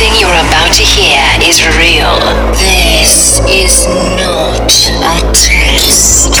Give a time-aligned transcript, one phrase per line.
[0.00, 2.16] Everything you're about to hear is real.
[2.56, 3.84] This is
[4.16, 6.32] not a test.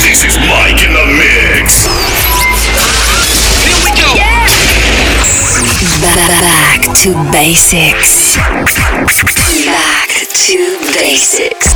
[0.00, 1.84] This is Mike in the mix.
[3.68, 4.16] Here we go.
[6.00, 8.38] Back to basics.
[9.66, 10.56] Back to
[10.96, 11.68] basics.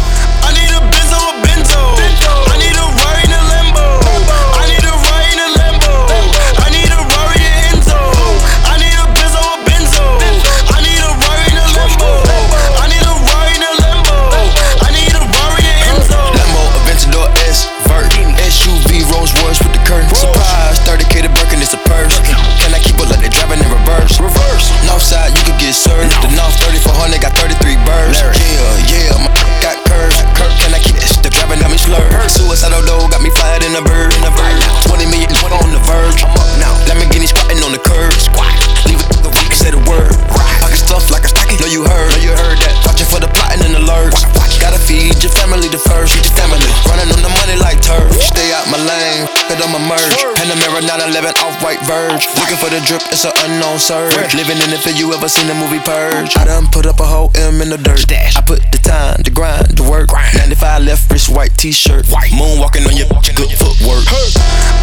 [51.62, 52.26] White verge.
[52.36, 53.02] Looking for the drip.
[53.14, 54.34] It's an unknown surge.
[54.34, 54.98] Living in the field.
[54.98, 56.36] You ever seen the movie Purge?
[56.36, 58.04] I done put up a whole M in the dirt.
[58.10, 60.10] I put the time, the grind, the work.
[60.12, 62.04] 95 left wrist, white t-shirt.
[62.06, 64.04] Moonwalking on your good footwork.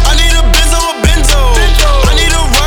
[0.08, 1.40] I need a Benz or a Bento.
[2.08, 2.59] I need a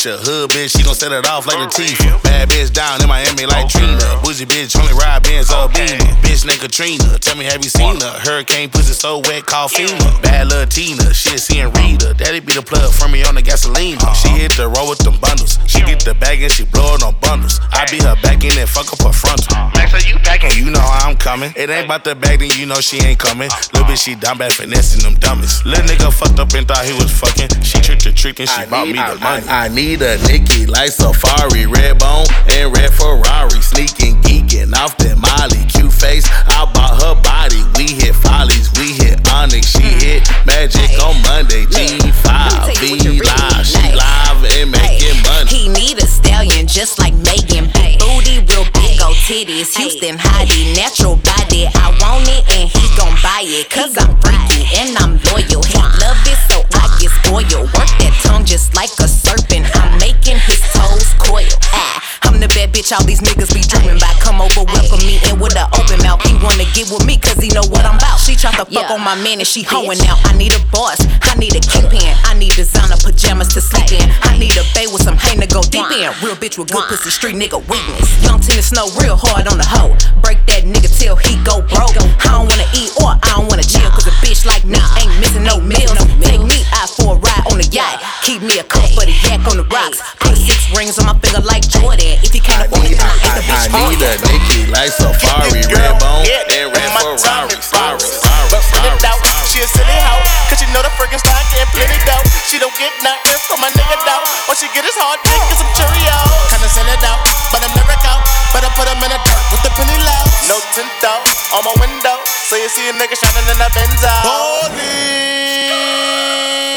[0.00, 2.24] Keisha, hood bitch, she gon' set it off like Latifah.
[2.24, 6.00] Bad bitch down in Miami like Trina, bougie bitch only ride Benz or Beamer.
[6.24, 8.16] Bitch named Katrina, tell me have you seen her?
[8.24, 10.22] Hurricane pussy so wet, call FEMA.
[10.22, 14.00] Bad little Tina, shit seeing Rita, daddy be the plug for me on the gasoline.
[14.00, 14.14] Uh-huh.
[14.16, 17.02] She hit the road with them bundles, she get the bag and she blow it
[17.04, 17.60] on bundles.
[17.68, 19.52] I be her back in and fuck up her frontal.
[19.52, 19.68] Uh-huh.
[19.76, 20.56] Max, are you packing?
[20.56, 21.52] You know I'm coming.
[21.56, 23.52] It ain't about the bag, then you know she ain't coming.
[23.52, 23.76] Uh-huh.
[23.76, 25.60] Little bitch, she down bad finessing them dummies.
[25.68, 27.60] Little nigga fucked up and thought he was fucking.
[27.60, 29.44] She tricked or trick and she bought me the money.
[29.44, 33.60] I, I, need a Nicki like Safaree, red bone and red Ferrari.
[33.60, 35.64] Sneaking, geeking off that Molly.
[35.66, 37.62] Cute face, I bought her body.
[37.78, 39.66] We hit follies, we hit Onyx.
[39.66, 41.66] She hit magic on Monday.
[41.66, 43.66] G5, V live.
[43.66, 45.50] She live and making money.
[45.50, 47.70] He need a stallion just like Megan.
[47.74, 49.76] Big booty, real big old titties.
[49.78, 51.70] Houston hottie, natural body.
[51.70, 53.70] I want it and he gon' buy it.
[53.70, 55.62] Cause I'm freaky and I'm loyal.
[55.62, 57.70] He love it so I get spoiled.
[57.76, 59.70] Work that tongue just like a serpent.
[59.76, 61.46] I'm making his toes coil.
[61.70, 64.14] Ah, I'm the bad bitch all these niggas be dreaming about.
[64.22, 66.22] Come over, welcome me in with an open mouth.
[66.22, 68.22] He wanna get with me cause he know what I'm about.
[68.22, 70.22] She try to fuck on my man and she hoeing out.
[70.22, 72.06] I need a boss, I need a kingpin.
[72.22, 74.06] I need designer pajamas to sleep in.
[74.22, 76.06] I need a bay with some hay to go deep in.
[76.22, 78.06] Real bitch with good pussy, street nigga weakness.
[78.22, 79.90] Young Tina Snow real hard on the hoe.
[80.22, 81.98] Break that nigga till he go broke.
[81.98, 83.90] I don't wanna eat or I don't wanna chill.
[83.90, 85.98] Cause a bitch like me ain't missing no meals.
[86.22, 87.98] Take me out for a ride on the yacht.
[88.22, 89.98] Keep me a cup for the yak on the rocks.
[90.22, 92.19] Put six rings on my finger like Jordan.
[92.20, 94.28] If you can't afford it, then I the bitch I need a you.
[94.28, 97.56] Nicki like Safaree, red bone and red Ferrari.
[97.60, 100.22] Sorry, sorry, But bring it sorry, out, she a silly hoe
[100.52, 103.96] Cause she know the Frankenstein can't plenty dough She don't get nothing from my nigga
[104.04, 104.24] though.
[104.50, 106.50] All she get is hard dick and some Cheerios.
[106.52, 107.22] Kinda send it out,
[107.54, 108.22] but I'm never out.
[108.52, 111.22] But I put him in the dirt with the penny low No tint out
[111.54, 112.18] on my window
[112.50, 114.14] So you see a nigga shining in a Benzo.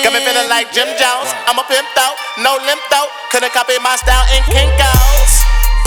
[0.05, 1.29] Got me feeling like Jim Jones.
[1.49, 5.33] I'm a pimp out, no limp out Couldn't copy my style in Kinko's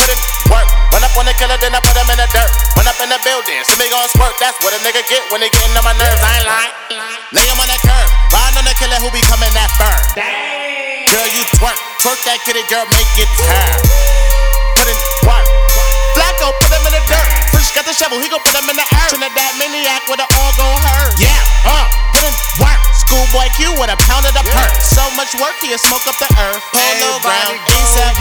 [0.03, 0.19] Put in
[0.51, 2.51] work Run up on the killer, then I put him in the dirt.
[2.75, 4.33] Run up in the building, see me gon' squirt.
[4.41, 6.19] That's what a nigga get when he getting on my nerves.
[6.25, 6.75] I ain't lying.
[7.37, 8.09] Lay him on the curb.
[8.33, 9.99] Riding on the killer who be coming that fur.
[11.13, 11.77] Girl, you twerk.
[12.01, 13.79] Twerk that kitty, girl, make it turn.
[14.81, 14.99] Put in
[15.29, 15.56] work.
[16.37, 17.29] Flacko, put him in the dirt.
[17.49, 19.09] Fresh got the shovel, he gon' put him in the earth.
[19.09, 21.17] Trinidad maniac with it all gon' hurt.
[21.17, 21.33] Yeah,
[21.65, 22.81] uh, put in work.
[22.93, 24.73] Schoolboy Q with a pound of the perk.
[24.85, 26.61] So much work, he'll smoke up the earth.
[26.77, 28.21] Polo Brown, ASAP.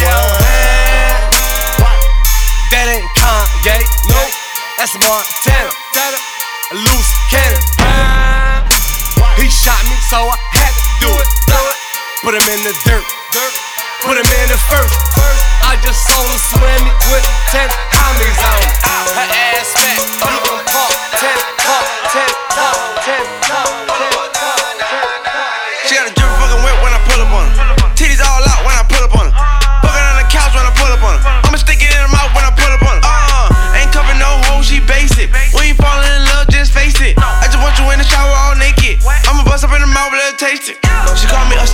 [2.72, 4.32] That ain't Kanye, nope.
[4.80, 5.72] That's Montana.
[6.72, 7.60] A loose cannon.
[9.36, 11.30] He shot me, so I had to do it.
[12.24, 13.04] Put him in the dirt
[14.06, 14.94] put him in the first.
[15.66, 18.74] I just sold a suami with 10 homies on it.
[19.18, 21.34] Her ass fat, keep 'em pop, 10
[21.66, 25.50] pop, 10 pop, 10 pop, 10 pop.
[25.90, 27.58] She got a dripping fucking wet when I pull up on her.
[27.98, 29.34] Titties all out when I pull up on her.
[29.82, 31.22] Fucking on the couch when I pull up on her.
[31.50, 33.04] I'ma stick it in her mouth when I pull up on her.
[33.10, 33.90] Uh, ain't
[34.22, 35.34] no hoe, she basic.
[35.58, 37.18] When you in love, just face it.
[37.18, 39.02] I just want you in the shower all naked.
[39.26, 40.78] I'ma bust up in the mouth, let her taste it.
[41.18, 41.66] She call me a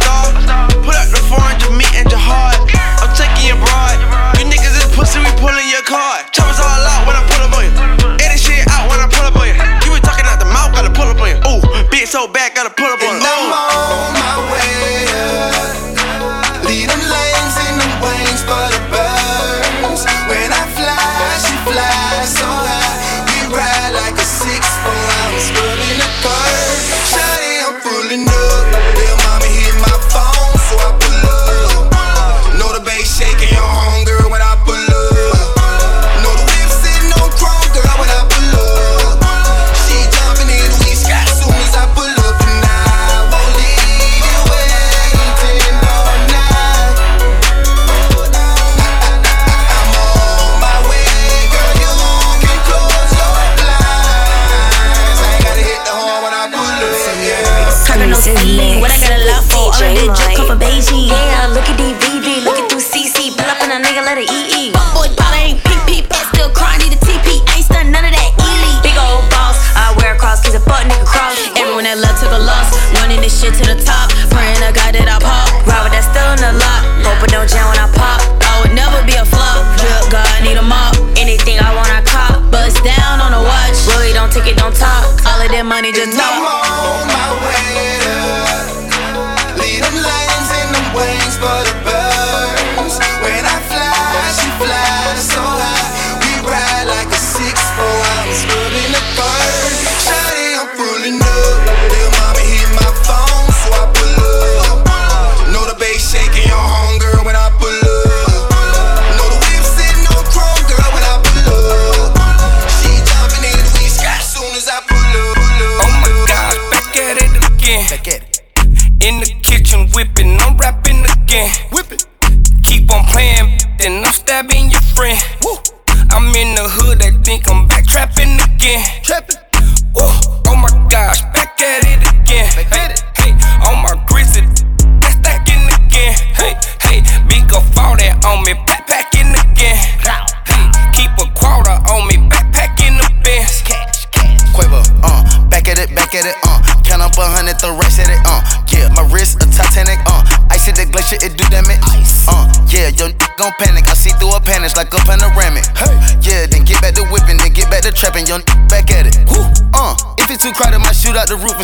[12.12, 13.01] so bad, gotta pull up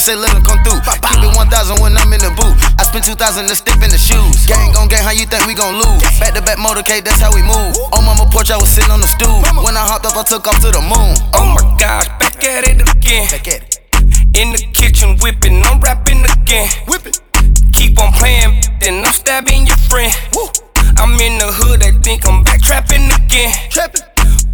[0.08, 0.80] say let 'em come through.
[1.12, 2.56] Keep it 1,000 when I'm in the booth.
[2.80, 4.46] I spend 2,000 to step in the shoes.
[4.48, 6.02] Gang gon' gang, how you think we gon' lose?
[6.20, 7.76] Back to back motorcade, that's how we move.
[7.92, 9.44] On mama porch, I was sitting on the stool.
[9.66, 11.12] When I hopped up, I took off to the moon.
[11.34, 13.28] Oh my gosh, back at it again.
[13.28, 13.80] Back at it.
[14.40, 16.70] In the kitchen whipping, I'm rapping again.
[16.88, 17.20] Whip it.
[17.74, 20.14] Keep on playing, then I'm stabbing your friend.
[20.34, 20.48] Woo.
[21.02, 23.52] I'm in the hood, they think I'm back trapping again.
[23.70, 24.04] Trapping.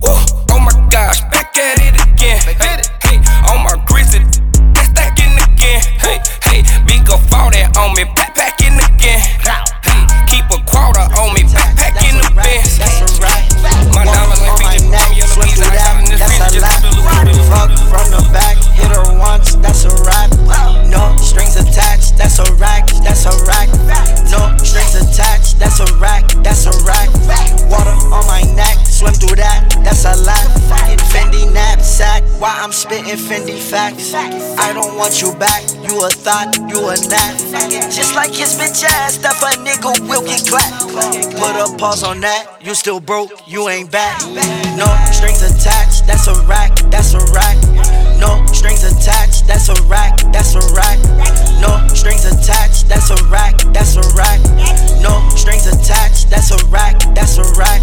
[0.01, 2.41] Oh my gosh, back at it again.
[2.45, 2.72] Back hey,
[7.83, 9.19] on me, backpacking again.
[10.31, 12.79] Keep a quarter on me, backpacking the Benz.
[12.79, 13.43] That's a wrap.
[13.91, 15.75] My diamonds like on my neck, swim bees, that.
[15.75, 16.79] got in this That's a just lap.
[16.79, 19.55] a little Fuck from the back, hit her once.
[19.59, 20.31] That's a wrap.
[20.87, 22.15] No strings attached.
[22.17, 22.87] That's a rack.
[23.03, 23.67] That's a rack.
[24.31, 25.59] No strings attached.
[25.59, 26.31] That's a rack.
[26.39, 27.12] That's a rack.
[29.35, 29.81] That.
[29.83, 30.49] That's a lap.
[31.13, 32.23] Fendi knapsack.
[32.39, 34.13] Why I'm spitting Fendi facts.
[34.13, 35.61] I don't want you back.
[35.85, 36.55] You a thought.
[36.69, 37.37] You a nap.
[37.91, 39.17] Just like his bitch ass.
[39.17, 40.89] That a nigga will get clapped.
[41.37, 42.57] Put a pause on that.
[42.61, 43.31] You still broke.
[43.47, 44.19] You ain't back.
[44.77, 46.07] No strings attached.
[46.07, 46.75] That's a rack.
[46.89, 48.02] That's a rack.
[48.23, 49.47] No strings attached.
[49.47, 50.17] That's a rack.
[50.31, 50.97] That's a rack.
[51.59, 52.87] No strings attached.
[52.87, 53.55] That's a rack.
[53.73, 54.39] That's a rack.
[55.01, 56.29] No strings attached.
[56.29, 56.95] That's a rack.
[57.13, 57.81] That's a rack.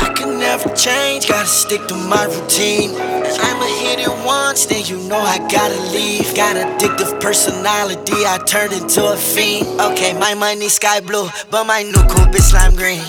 [0.00, 1.26] I can never change.
[1.26, 2.90] Gotta stick to my routine.
[2.94, 6.36] I'ma hit it once, then you know I gotta leave.
[6.36, 8.24] Got addictive personality.
[8.24, 9.80] I turned into a fiend.
[9.80, 13.02] Okay, my money sky blue, but my new coupe is lime green.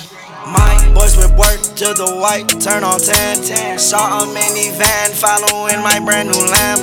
[0.46, 3.80] My boys with work to the white, turn on 10.
[3.80, 6.82] Saw a minivan following my brand new lamp.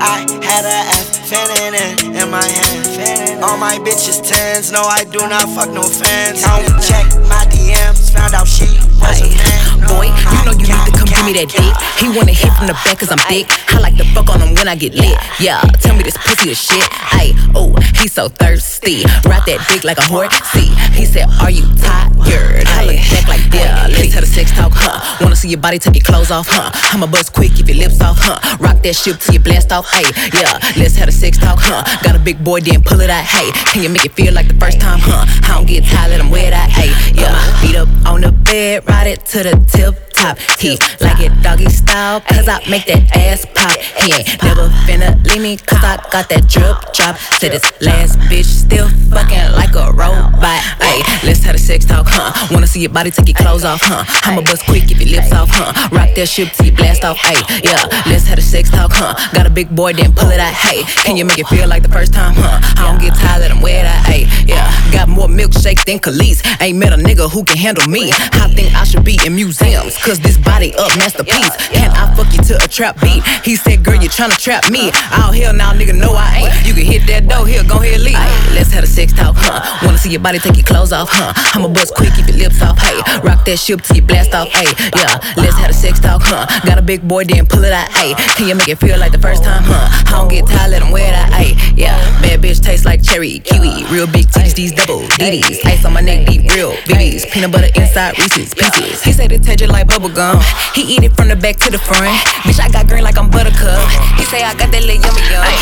[0.00, 3.44] I had a F fanning in, in my hand.
[3.44, 6.42] All my bitches tens, no, I do not fuck no fans.
[6.42, 8.64] Count check my DMs, found out she
[8.96, 9.88] was a man.
[9.88, 10.91] Boy, you know you need to
[11.22, 11.74] give me that dick.
[12.02, 13.46] He wanna hit from the back cause I'm thick.
[13.70, 15.16] I like to fuck on him when I get lit.
[15.38, 16.82] Yeah, tell me this pussy is shit.
[17.14, 19.04] Ay, oh, he so thirsty.
[19.26, 20.34] Ride that dick like a horse.
[20.50, 22.66] See, He said, Are you tired?
[22.66, 24.98] I look back like, Yeah, let's have a sex talk, huh?
[25.20, 26.70] Wanna see your body take your clothes off, huh?
[26.92, 28.38] I'ma bust quick, keep your lips off, huh?
[28.58, 31.84] Rock that shit till you blast off, hey, yeah, let's have a sex talk, huh?
[32.02, 33.50] Got a big boy, then pull it out, hey.
[33.72, 35.26] Can you make it feel like the first time, huh?
[35.44, 37.36] I don't get tired, let him wear that, hey, yeah.
[37.62, 40.38] Beat up on the bed, ride it to the tip top.
[40.58, 43.74] He like it doggy style, cause I make that ass pop.
[43.98, 47.18] He ain't never finna leave me, cause I got that drip drop.
[47.40, 50.62] To this last bitch still fucking like a robot.
[50.78, 52.30] Hey, let's have a sex talk, huh?
[52.52, 54.04] Wanna see your body take your clothes off, huh?
[54.24, 55.88] I'ma bust quick if your lips off, huh?
[55.90, 57.82] Rock that shit till you blast off, hey, yeah.
[58.06, 59.14] Let's have a sex talk, huh?
[59.34, 60.84] Got a big boy, then pull it out, hey.
[61.02, 62.60] Can you make it feel like the first time, huh?
[62.78, 64.70] I don't get tired, him wear that, hey, yeah.
[64.92, 66.42] Got more milkshake than Kelis.
[66.60, 68.12] Ain't met a nigga who can handle me.
[68.12, 71.56] I think I should be in museums, cause this body up masterpiece.
[71.68, 73.22] Can I fuck you to a trap beat?
[73.44, 74.90] He said, girl, you tryna trap me.
[75.12, 76.66] Out here now, nigga, no, I ain't.
[76.66, 78.18] You can hit that door here, go ahead, leave.
[78.54, 79.60] Let's have a sex talk, huh?
[79.84, 81.32] Wanna see your body take your clothes off, huh?
[81.54, 82.98] I'ma bust quick, keep your lips off, hey.
[83.22, 84.68] Rock that shit till you blast off, hey.
[84.96, 86.46] Yeah, let's have a sex talk, huh?
[86.66, 88.14] Got a big boy, then pull it out, hey.
[88.36, 89.88] Can you make it feel like the first time, huh?
[90.06, 91.56] I don't get tired, let him wear that, hey.
[91.74, 93.84] Yeah, bad bitch tastes like cherry, kiwi.
[93.90, 95.64] Real big titties, these double DDs.
[95.64, 97.30] Ice on my neck, deep, real BBs.
[97.30, 99.02] Peanut butter inside Reese's pieces.
[99.02, 100.40] He said it tastes like bubble gum.
[100.74, 102.08] He eat it from the back to the front.
[102.42, 103.78] Bitch, I got green like I'm buttercup.
[104.16, 105.44] He say I got that little yummy yum.
[105.44, 105.54] Ay,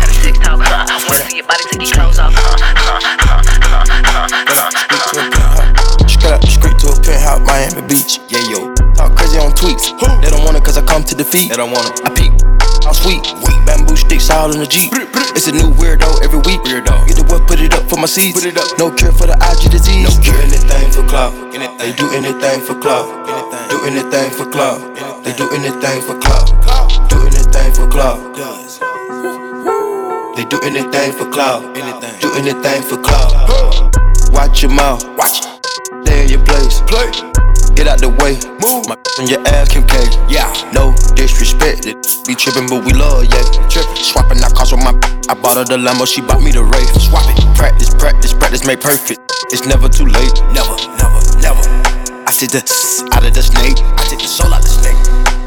[0.00, 0.86] had a six talk, huh?
[0.88, 2.56] Wanna see your body take your clothes off, huh?
[2.64, 6.08] Huh, huh, huh, huh, huh.
[6.08, 8.18] Straight up, straight to a penthouse, Miami Beach.
[8.28, 8.72] Yeah, yo.
[8.94, 9.92] Talk crazy on tweets.
[10.22, 11.50] They don't want it cause I come to defeat.
[11.50, 12.00] They don't want it.
[12.06, 12.53] I peek.
[12.86, 13.24] I'm sweet.
[13.64, 14.92] Bamboo sticks all in the Jeep.
[15.32, 16.60] It's a new weirdo every week.
[16.68, 17.06] Weirdo.
[17.08, 18.36] Get the what, put it up for my seeds.
[18.36, 18.68] Put it up.
[18.78, 20.04] No cure for the IG disease.
[20.04, 20.36] No cure.
[20.36, 21.32] anything for clout.
[21.78, 23.08] They do anything for clout.
[23.70, 24.80] Do anything for clout.
[25.24, 26.52] They do anything for clout.
[27.08, 28.20] Do anything for clout.
[30.36, 31.62] They do anything for clout.
[32.20, 33.32] Do anything for clout.
[34.30, 35.04] Watch your mouth.
[35.16, 35.42] Watch.
[36.04, 36.80] Stay in your place.
[36.82, 37.33] Play.
[37.74, 38.38] Get out the way.
[38.62, 38.86] Move.
[38.86, 39.98] My on your ass, Kim K.
[40.30, 40.46] Yeah.
[40.72, 41.86] No disrespect.
[41.86, 43.42] It be trippin', but we love, yeah.
[43.66, 43.98] Trippin'.
[43.98, 44.94] Swapping out cars with my.
[45.30, 46.94] I bought her the Lambo, she bought me the Wraith.
[47.02, 47.38] Swap it.
[47.56, 49.20] Practice, practice, practice, make perfect.
[49.50, 50.34] It's never too late.
[50.54, 51.62] Never, never, never.
[52.24, 53.76] I see the s out of the snake.
[53.98, 55.00] I take the soul out of the snake.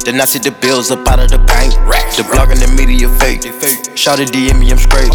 [0.04, 1.74] Then I see the bills up out of the bank.
[2.16, 3.44] The blog and the media fake.
[3.98, 5.12] Shout it DM me, I'm straight.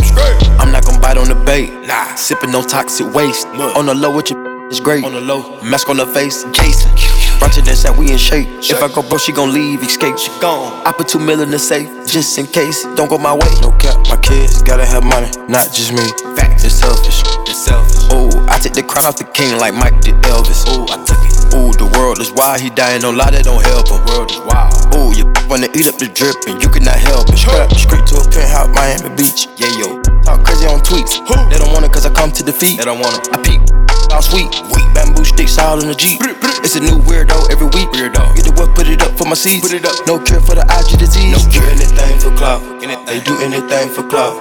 [0.61, 1.73] I'm not gonna bite on the bait.
[1.87, 2.15] Nah.
[2.15, 3.47] Sipping no toxic waste.
[3.77, 5.05] On the low with your it's great.
[5.05, 5.61] On the low.
[5.61, 6.89] Mask on the face, Jason.
[7.37, 8.49] Brunch and how we in shape.
[8.65, 10.17] If I go broke, she gon' leave, escape.
[10.17, 10.73] She gone.
[10.89, 12.85] I put two mil in the safe, just in case.
[12.97, 13.53] Don't go my way.
[13.61, 16.09] No cap, my kids gotta have money, not just me.
[16.37, 16.65] Facts.
[16.65, 17.21] It's selfish.
[17.45, 18.09] It's selfish.
[18.17, 20.65] Ooh, I take the crown off the king like Mike did Elvis.
[20.73, 21.37] Ooh, I took it.
[21.53, 22.61] Ooh, the world is wild.
[22.65, 24.01] He dying, no lie, that don't help him.
[24.09, 24.73] World is wild.
[24.97, 27.37] Ooh, you wanna eat up the drip and you cannot help it.
[27.37, 29.53] Straight, straight to a penthouse, Miami Beach.
[29.61, 30.01] Yeah, yo.
[30.25, 31.21] Talk crazy on tweets.
[31.51, 32.79] They don't want it cause I come to defeat.
[32.79, 33.37] They don't want it.
[33.37, 33.82] I peek.
[34.23, 34.95] All sweet.
[34.95, 36.21] Bamboo sticks all in the Jeep.
[36.63, 37.91] It's a new weirdo every week.
[37.91, 38.37] Weirdo.
[38.37, 39.67] Get the what, put it up for my seeds.
[39.67, 39.99] Put it up.
[40.07, 41.35] No cure for the IG disease.
[41.35, 41.67] No cure.
[41.67, 42.63] anything for clout.
[43.07, 44.39] They do anything for clout.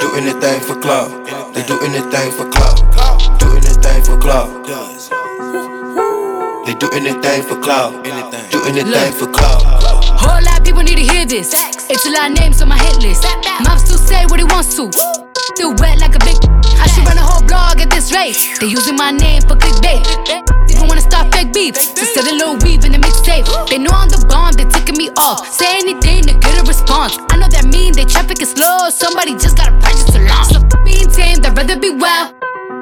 [0.00, 1.08] Do anything for clout.
[1.56, 2.84] They do anything for clout.
[3.40, 4.52] Do anything for clout.
[6.68, 8.04] They do anything for clout.
[8.52, 9.64] Do anything for clout.
[10.20, 11.48] Whole lot of people need to hear this.
[11.88, 13.24] It's a lot of names on my hit list.
[13.64, 14.92] Mom still say what he wants to.
[15.56, 16.36] Still wet like a big.
[16.76, 17.33] I should run a whole
[17.80, 18.10] at this.
[18.60, 20.04] They using my name for clickbait.
[20.70, 21.74] Even wanna start fake beef.
[21.74, 23.46] Just sell a little weave in the mixtape.
[23.68, 25.46] They know I'm the bomb, they ticking me off.
[25.48, 27.18] Say anything to get a response.
[27.30, 28.90] I know that mean they traffic is slow.
[28.90, 30.52] Somebody just gotta purchase a launch.
[30.52, 32.34] So being tame, I'd rather be wild.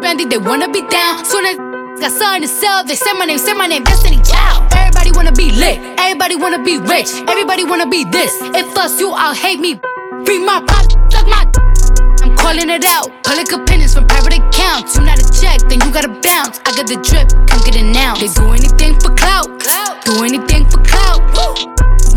[0.03, 1.25] Randy, they wanna be down.
[1.25, 1.57] Soon as
[2.01, 4.73] got something to sell, they say my name, say my name, Destiny Child.
[4.75, 8.35] Everybody wanna be lit, everybody wanna be rich, everybody wanna be this.
[8.55, 9.81] If us, you all hate me.
[10.27, 10.92] Free my pop,
[12.53, 13.09] calling it out.
[13.25, 14.97] Public opinions from private accounts.
[14.97, 16.61] You not a check, then you gotta bounce.
[16.69, 18.13] I got the drip, come get it now.
[18.21, 19.49] They do anything for clout,
[20.05, 21.25] do anything for clout.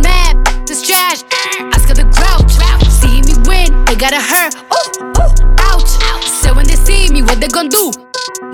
[0.04, 0.36] Mad,
[0.68, 1.24] this trash.
[1.72, 2.52] Oscar the Grouch.
[2.92, 4.60] See me win, they gotta hurt.
[4.76, 5.32] Ooh, ooh,
[5.72, 5.92] ouch.
[6.28, 7.92] So when they see me, what they gon' do?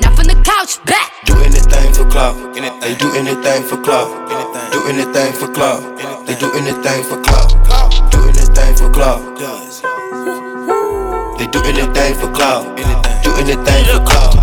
[0.06, 1.10] Not from the couch, back.
[1.26, 2.38] Do anything for clout.
[2.54, 4.30] They do anything for clout.
[4.70, 5.82] Do anything for clout.
[6.28, 7.50] They do anything for clout.
[8.12, 10.01] Do anything for clout.
[11.42, 12.78] They do anything for clout.
[13.24, 14.41] Do anything for clout.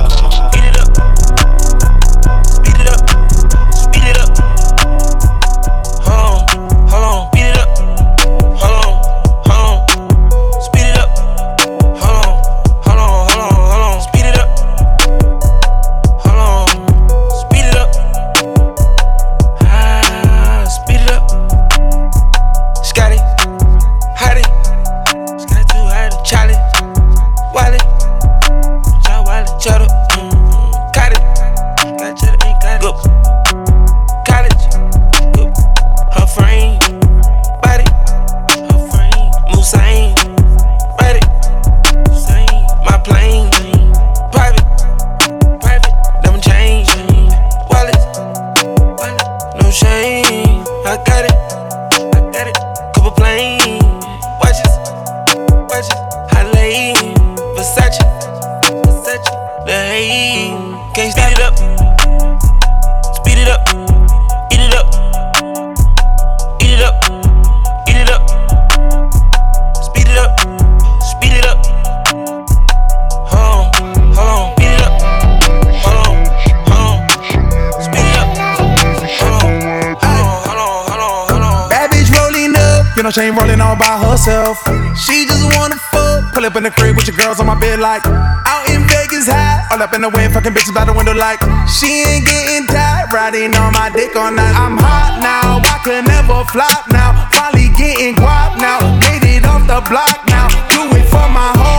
[87.18, 90.54] Girls on my bed like out in Vegas high, all up in the wind, fucking
[90.54, 94.54] bitches by the window like she ain't getting tired, riding on my dick all night.
[94.54, 99.66] I'm hot now, I could never flop now, finally getting guap now, made it off
[99.66, 101.77] the block now, do it for my hometown,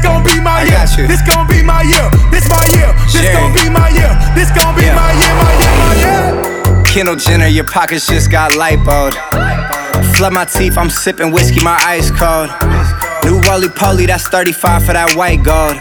[0.00, 3.52] this gon' be my year, this gon' be my year, this my year, this gon'
[3.52, 6.84] be my year, this gon' be my year, my year, my year.
[6.84, 9.14] Kendall Jenner, your pockets just got lipoed.
[10.16, 12.50] Flood my teeth, I'm sipping whiskey, my ice cold.
[13.24, 15.76] New roly poly, that's 35 for that white gold.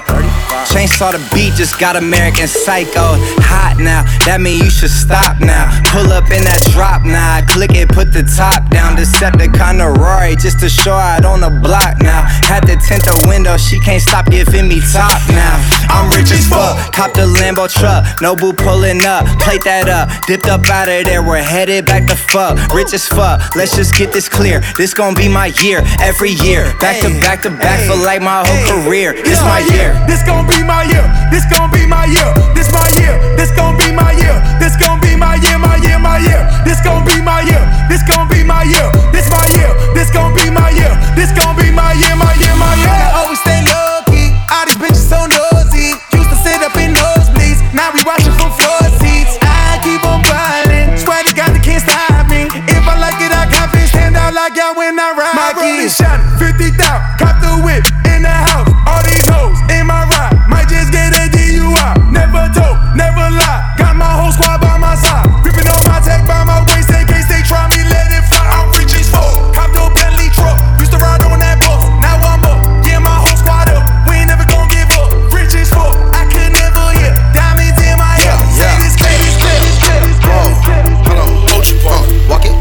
[0.67, 3.15] Chainsaw the beat, just got American Psycho.
[3.47, 5.71] Hot now, that mean you should stop now.
[5.91, 8.97] Pull up in that drop now, click it, put the top down.
[8.97, 12.27] Decepticon to Rory, just to show out on the block now.
[12.43, 15.55] Had to tint the window, she can't stop giving me top now.
[15.89, 19.25] I'm rich as fuck, cop the Lambo truck, no boo pulling up.
[19.39, 22.57] Plate that up, dipped up out of there, we're headed back to fuck.
[22.73, 24.61] Rich as fuck, let's just get this clear.
[24.77, 26.73] This gon' be my year, every year.
[26.79, 29.13] Back to back to back for like my whole career.
[29.13, 29.93] This my year.
[30.07, 31.05] This gon' be my year.
[31.29, 32.29] This gon' be my year.
[32.57, 33.15] This my year.
[33.37, 34.35] This gon' be my year.
[34.59, 35.57] This gon' be my year.
[35.57, 35.99] My year.
[35.99, 36.41] My year.
[36.65, 37.61] This gon' be my year.
[37.89, 38.87] This gon' be my year.
[39.13, 39.71] This my year.
[39.93, 40.93] This gon' be my year.
[41.15, 42.15] This gon' be my year.
[42.17, 42.55] My year.
[42.57, 42.89] My year.
[42.89, 44.33] I always stay low key.
[44.49, 45.93] All these bitches so nosy.
[46.17, 47.61] Used to sit up in nosebleeds.
[47.73, 49.37] Now we watching from floor seats.
[49.45, 50.97] I keep on grinding.
[50.97, 52.49] Swear to God they can't stop me.
[52.49, 53.87] If I like it, I cop it.
[53.87, 55.35] Stand out like y'all when I ride.
[55.37, 56.17] My road is shot.
[56.39, 56.68] 50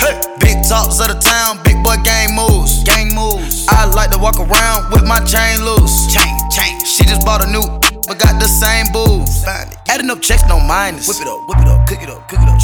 [0.00, 2.84] Hey, big tops of the town, big boy gang moves.
[2.84, 3.66] Gang moves.
[3.68, 6.12] I like to walk around with my chain loose.
[6.12, 6.78] Chain, chain.
[6.84, 7.64] She just bought a new,
[8.06, 9.44] but got the same booze.
[9.88, 11.06] Adding up checks, no minus.
[11.08, 12.58] Whip it up, whip it up, cook it up, cook it up.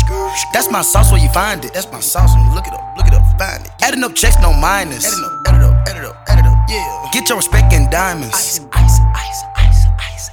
[0.53, 1.73] That's my sauce where you find it.
[1.73, 3.71] That's my sauce when you look it up, look it up, find it.
[3.83, 5.07] Adding up checks, no minus.
[5.07, 7.11] Adding up, add it up, add it up, add it up, yeah.
[7.13, 8.35] Get your respect in diamonds.
[8.35, 8.61] Ice.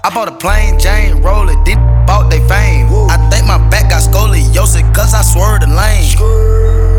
[0.07, 1.75] I bought a plain Jane, roll it, did
[2.07, 2.87] bought they fame.
[3.11, 6.15] I think my back got scoliosis, cause I swerved the lane.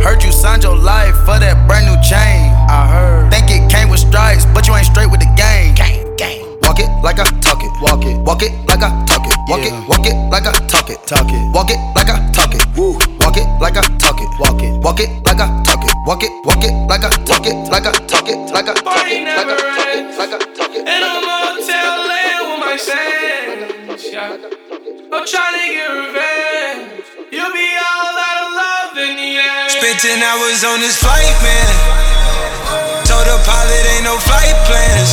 [0.04, 2.52] Heard you signed your life for that brand new chain.
[2.68, 3.32] I heard.
[3.32, 5.72] Think it came with stripes, but you ain't straight with the game.
[5.72, 6.44] Gang, gang.
[6.60, 7.72] Walk it like I talk it.
[7.80, 8.20] Walk it.
[8.28, 9.32] Walk it like I talk it.
[9.48, 9.72] Walk it.
[9.88, 11.00] Walk it like I talk it.
[11.08, 11.40] Talk it.
[11.56, 12.60] Walk it like I talk it.
[12.76, 12.92] Woo.
[13.24, 14.28] Walk it like I talk it.
[14.36, 14.84] Walk it.
[14.84, 15.96] Walk it like I talk it.
[16.04, 16.32] Walk it.
[16.44, 17.56] Walk it like I talk it.
[17.72, 18.36] Like I talk it.
[18.52, 19.24] Like I talk it.
[19.24, 20.12] Like I talk it.
[20.12, 20.84] Like I talk it.
[20.84, 22.17] And I'm motel land with my
[22.78, 24.06] sands.
[24.06, 24.38] Yeah.
[25.10, 27.02] I'm trying to get revenge.
[27.34, 29.70] You'll be all out of love in the end.
[29.74, 31.70] Spent 10 hours on this flight, man.
[33.04, 35.10] Told the pilot ain't no flight plans.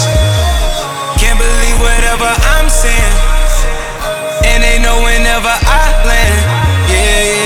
[1.17, 3.15] Can't believe whatever I'm saying.
[4.45, 6.39] And they know whenever I land.
[6.85, 7.44] Yeah, yeah,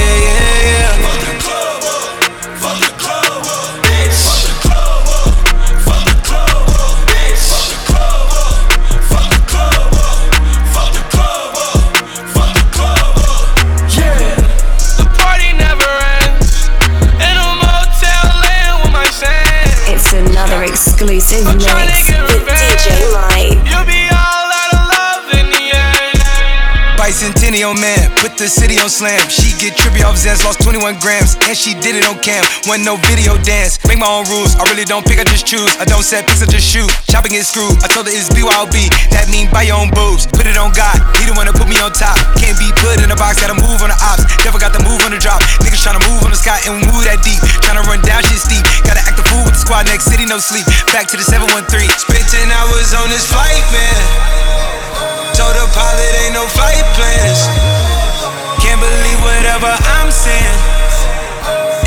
[21.02, 24.09] exclusive mix with DJ Light.
[27.20, 29.20] On man, put the city on slam.
[29.28, 32.40] She get trippy off Xans, lost 21 grams, and she did it on cam.
[32.64, 33.76] Wasn't no video dance.
[33.84, 34.56] Make my own rules.
[34.56, 35.68] I really don't pick, I just choose.
[35.84, 36.88] I don't set picks, I just shoot.
[37.12, 37.76] Chopping is screwed.
[37.84, 38.72] I told her it's BYOB.
[39.12, 40.32] That mean buy your own boobs.
[40.32, 40.96] Put it on God.
[41.20, 42.16] He the one to put me on top.
[42.40, 44.24] Can't be put in a box, gotta move on the ops.
[44.48, 45.44] Never got the move on the drop.
[45.60, 47.44] Niggas tryna move on the sky and move that deep.
[47.60, 48.64] Tryna run down shit steep.
[48.88, 50.64] Gotta act the fool with the squad next city, no sleep.
[50.96, 51.84] Back to the 713.
[52.00, 54.69] Spent 10 hours on this flight, man.
[57.20, 58.62] Flight.
[58.62, 60.60] Can't believe whatever I'm saying.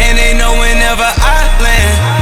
[0.00, 2.21] And they know whenever I land.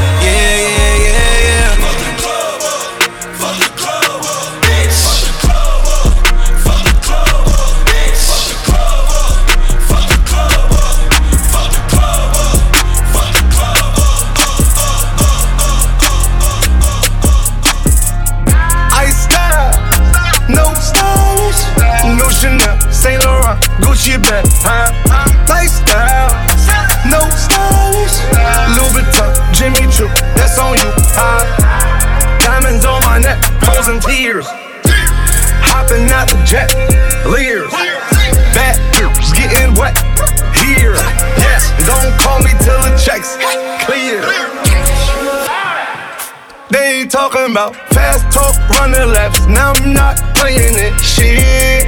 [47.54, 49.46] Talking about fast talk, running laps.
[49.46, 50.98] Now I'm not playing it.
[51.00, 51.86] Shit.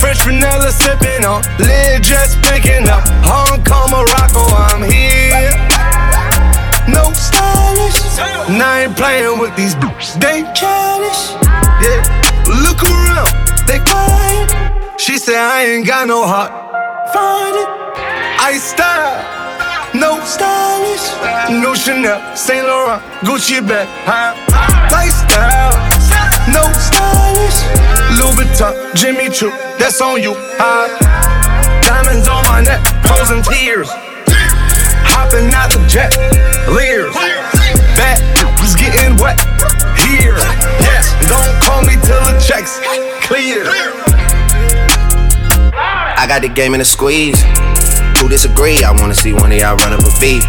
[0.00, 3.02] French vanilla sipping on, lid just picking up.
[3.24, 5.52] Hong Kong, Morocco, I'm here.
[6.88, 8.00] No stylish.
[8.58, 10.18] Now I ain't playing with these bitches.
[10.20, 11.34] They childish.
[11.82, 12.02] Yeah.
[12.64, 13.30] Look around,
[13.66, 15.00] they quiet.
[15.00, 16.52] She said I ain't got no heart.
[17.12, 17.68] Find it.
[18.40, 19.38] I style.
[19.94, 20.77] No stylish,
[21.50, 24.34] no Chanel, Saint Laurent, Gucci bag, huh?
[24.90, 25.74] Lifestyle,
[26.52, 27.60] no stylish,
[28.16, 30.88] Louis Vuitton, Jimmy Choo, that's on you, huh?
[31.82, 33.88] Diamonds on my neck, frozen tears,
[35.04, 36.12] hopping out the jet,
[36.68, 37.14] leers,
[37.96, 38.20] bad
[38.60, 39.40] was getting wet
[40.04, 40.36] here.
[41.28, 42.80] Don't call me till the checks
[43.26, 43.64] clear.
[45.72, 47.42] I got the game in a squeeze.
[48.20, 48.82] Who disagree?
[48.84, 50.44] I wanna see one of y'all run up a beat.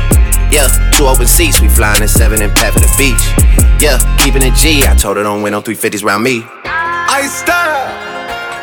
[0.51, 3.21] Yeah, two open seats, we flying in seven and pat for the beach.
[3.81, 4.83] Yeah, keeping it G.
[4.85, 6.43] I told her don't win on 350s round me.
[6.65, 7.87] I style,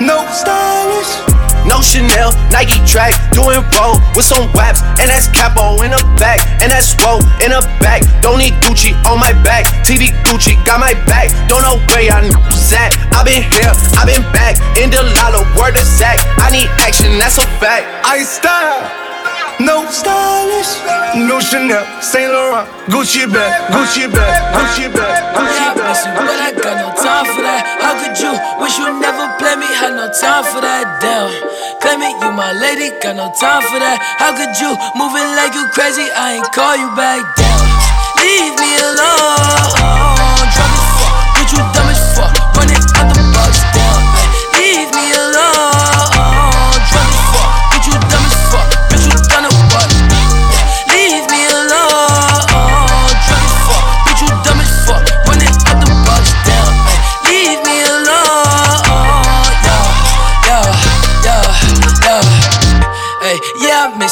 [0.01, 1.37] no stylish.
[1.67, 6.39] No Chanel, Nike track, doing roll with some waps, and that's capo in the back,
[6.63, 8.07] and that's swole in the back.
[8.23, 11.27] Don't need Gucci on my back, TV Gucci got my back.
[11.51, 12.95] Don't know where niggas at.
[13.11, 16.23] I been here, I been back, in the lala, word of Zach.
[16.39, 17.83] I need action, that's a fact.
[18.07, 18.87] I style,
[19.61, 20.77] no stylish,
[21.17, 25.87] no Chanel, Saint Laurent, Gucci bag, Gucci bag, Gucci bag, Gucci bag.
[25.89, 27.63] miss you, but I got no time for that.
[27.81, 29.67] How could you wish you never played me?
[29.67, 31.01] Had no time for that.
[31.01, 31.31] Damn,
[31.81, 33.99] claim it, you my lady, got no time for that.
[34.21, 36.07] How could you moving like you crazy?
[36.13, 37.25] I ain't call you back.
[37.37, 37.65] Damn,
[38.21, 40.26] leave me alone.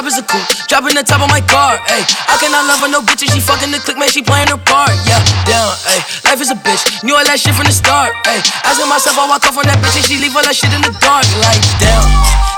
[0.00, 1.76] drop is a coupe, dropping the top of my car.
[1.92, 4.08] Ay, I cannot love her no bitch and she fucking the click, man.
[4.08, 4.96] She playing her part.
[5.04, 5.76] Yeah, down.
[5.92, 7.04] Ay, life is a bitch.
[7.04, 8.16] Knew all that shit from the start.
[8.24, 10.72] Ay, asking myself, I walk off on that bitch and she leave all that shit
[10.72, 11.28] in the dark.
[11.44, 12.08] Like, damn,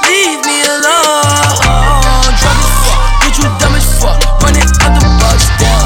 [0.07, 2.31] leave me alone.
[2.39, 4.23] Drunk as fuck, bitch, you dumb as fuck.
[4.39, 5.51] Running out the box.
[5.59, 5.82] Damn,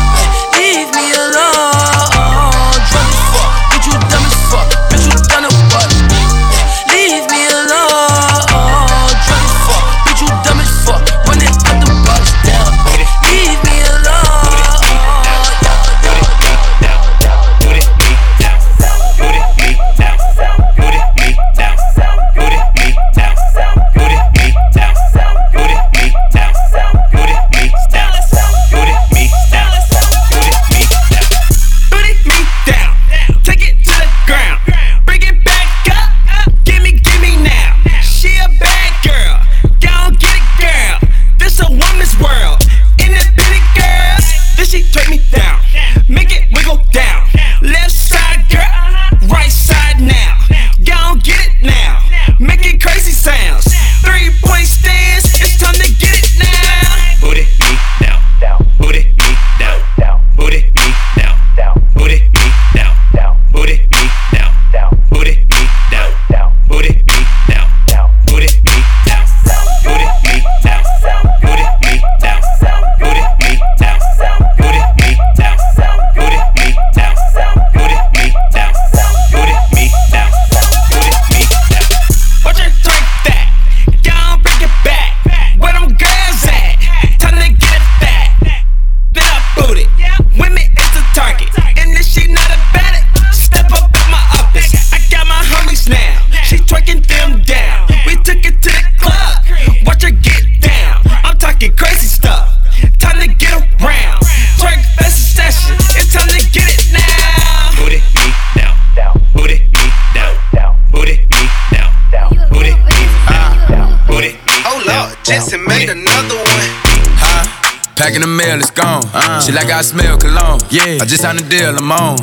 [118.06, 119.02] Packing the mail, it's gone.
[119.12, 120.60] Uh, she like I smell cologne.
[120.70, 121.02] Yeah.
[121.02, 122.16] I just signed a deal, I'm on.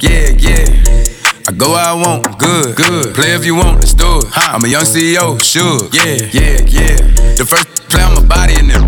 [0.00, 0.64] Yeah, yeah.
[1.46, 3.14] I go where I want, good, good.
[3.14, 4.32] Play if you want, let's do it.
[4.34, 5.92] I'm a young CEO, sure.
[5.92, 6.96] Yeah, yeah, yeah.
[7.36, 8.85] The first play on my body in them.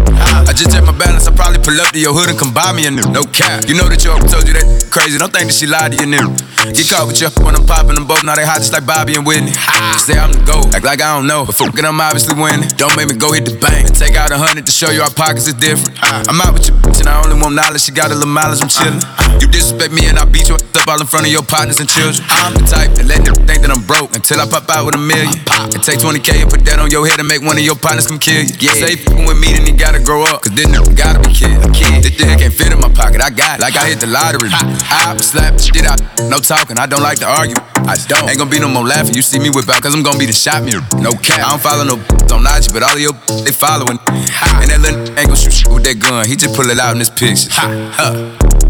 [0.59, 2.83] Just check my balance, I probably pull up to your hood and come buy me
[2.83, 3.07] a new.
[3.15, 3.71] No cap.
[3.71, 5.15] You know that your told you that crazy.
[5.15, 6.35] Don't think that she lied to you, new.
[6.75, 8.27] Get caught with you when I'm popping them both.
[8.27, 9.55] Now they hot just like Bobby and Whitney.
[10.03, 11.47] Say I'm the GOAT, act like I don't know.
[11.47, 12.67] But fuck it, I'm obviously winning.
[12.75, 15.07] Don't make me go hit the bank and take out a hundred to show you
[15.07, 15.95] our pockets is different.
[16.03, 17.87] I'm out with your bitch and I only want knowledge.
[17.87, 18.99] She got a little mileage, I'm chillin'.
[19.39, 21.87] You disrespect me and I beat you up all in front of your partners and
[21.87, 22.19] children.
[22.35, 24.99] I'm the type that let them think that I'm broke until I pop out with
[24.99, 25.31] a million.
[25.71, 28.11] And take 20k and put that on your head and make one of your partners
[28.11, 28.51] come kill you.
[28.59, 28.75] Yeah.
[28.75, 30.48] Say fucking with me, then you gotta grow up.
[30.49, 31.61] Cause then nigga gotta be kid.
[32.01, 33.21] This dick can't fit in my pocket.
[33.21, 34.49] I got it like I hit the lottery.
[34.49, 36.79] I slap shit out, no talking.
[36.79, 37.57] I don't like to argue.
[37.85, 38.31] I don't.
[38.31, 39.13] Ain't gonna be no more laughing.
[39.13, 40.81] You see me whip out, cause I'm gonna be the shot mirror.
[41.05, 41.45] No cap.
[41.45, 42.01] I don't follow no
[42.33, 43.13] on IG, but all of your
[43.45, 44.01] they following.
[44.09, 46.25] And that little ain't gonna shoot with that gun.
[46.25, 47.53] He just pull it out in this picture.
[47.53, 48.17] Ha, huh,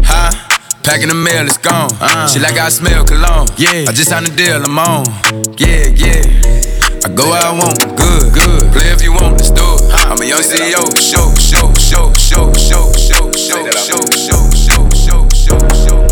[0.03, 0.59] huh.
[0.83, 1.95] Packing the mail, it's gone.
[2.01, 3.47] Uh, she like I smell cologne.
[3.55, 3.87] Yeah.
[3.87, 5.07] I just signed a deal, I'm on.
[5.55, 6.88] Yeah, yeah.
[7.09, 8.71] I go where I want, good, good.
[8.71, 9.89] Play if you want, let's do it.
[10.05, 15.25] I'm a young CEO, show, show, show, show, show, show, show, show, show, show, show,
[15.33, 16.05] show, show.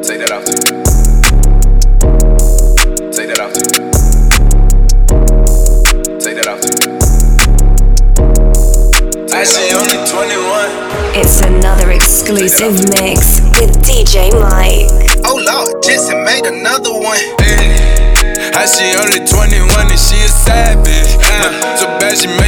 [0.00, 0.56] Take that off too.
[3.12, 3.68] Take that off too.
[6.16, 6.96] Take that off too.
[9.36, 9.44] I
[9.76, 10.72] only 21.
[11.14, 14.88] It's another exclusive mix with DJ Mike.
[15.26, 18.07] Oh Lord, Jetson made another one.
[18.58, 21.14] I see only 21 and she a savage.
[21.78, 22.47] So bad she made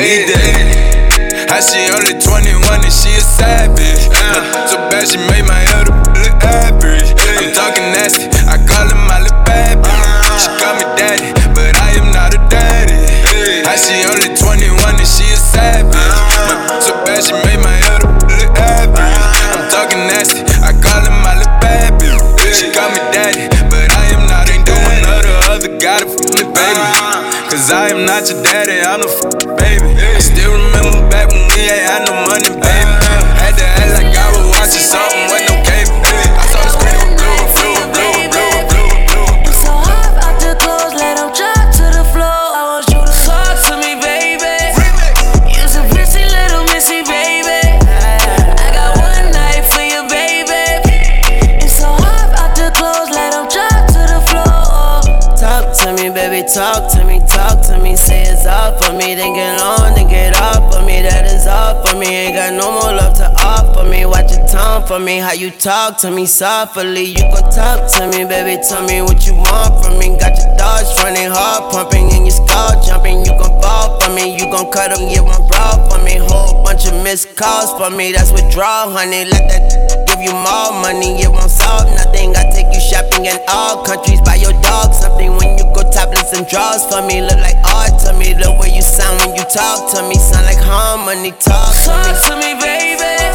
[0.00, 1.52] need that.
[1.52, 4.08] I see only 21 and she a savage.
[4.08, 4.40] Uh.
[4.64, 7.12] So bad she made my other look average.
[7.36, 8.32] I'm talking nasty.
[8.48, 9.92] I call her my little bad bitch.
[9.92, 10.40] Uh.
[10.40, 12.96] She call me daddy, but I am not a daddy.
[13.68, 15.92] I see only 21 and she a savage.
[15.92, 16.80] Uh.
[16.80, 19.20] So bad she made my other look average.
[19.52, 20.40] I'm talking nasty.
[20.64, 22.56] I call her my little bitch.
[22.56, 26.48] She call me daddy, but I am not ain't doing other other gotta f me
[26.56, 27.20] baby.
[27.52, 29.29] Cause I am not your daddy, I'm the f
[31.70, 32.59] yeah, I know money
[55.84, 57.96] to me, baby, talk to me, talk to me.
[57.96, 61.00] Say it's all for me, then get on, then get off for me.
[61.00, 62.06] That is all for me.
[62.06, 64.04] Ain't got no more love to offer me.
[64.04, 67.04] Watch your tongue for me, how you talk to me softly.
[67.04, 70.18] You gon' talk to me, baby, tell me what you want from me.
[70.20, 73.24] Got your dogs running hard, pumping, and your skull jumping.
[73.24, 76.20] You gon' fall for me, you gon' cut them, get one raw for me.
[76.20, 79.24] Whole bunch of missed calls for me, that's withdrawal, honey.
[79.24, 82.36] Let that give you more money, it won't solve nothing.
[82.36, 86.32] I take you shopping in all countries, buy your dog something when you go topless
[86.32, 87.20] and draws for me.
[87.20, 90.46] Look like art to me, the way you sound when you talk to me, sound
[90.46, 91.32] like harmony.
[91.32, 93.29] Talk to me, talk to me, baby.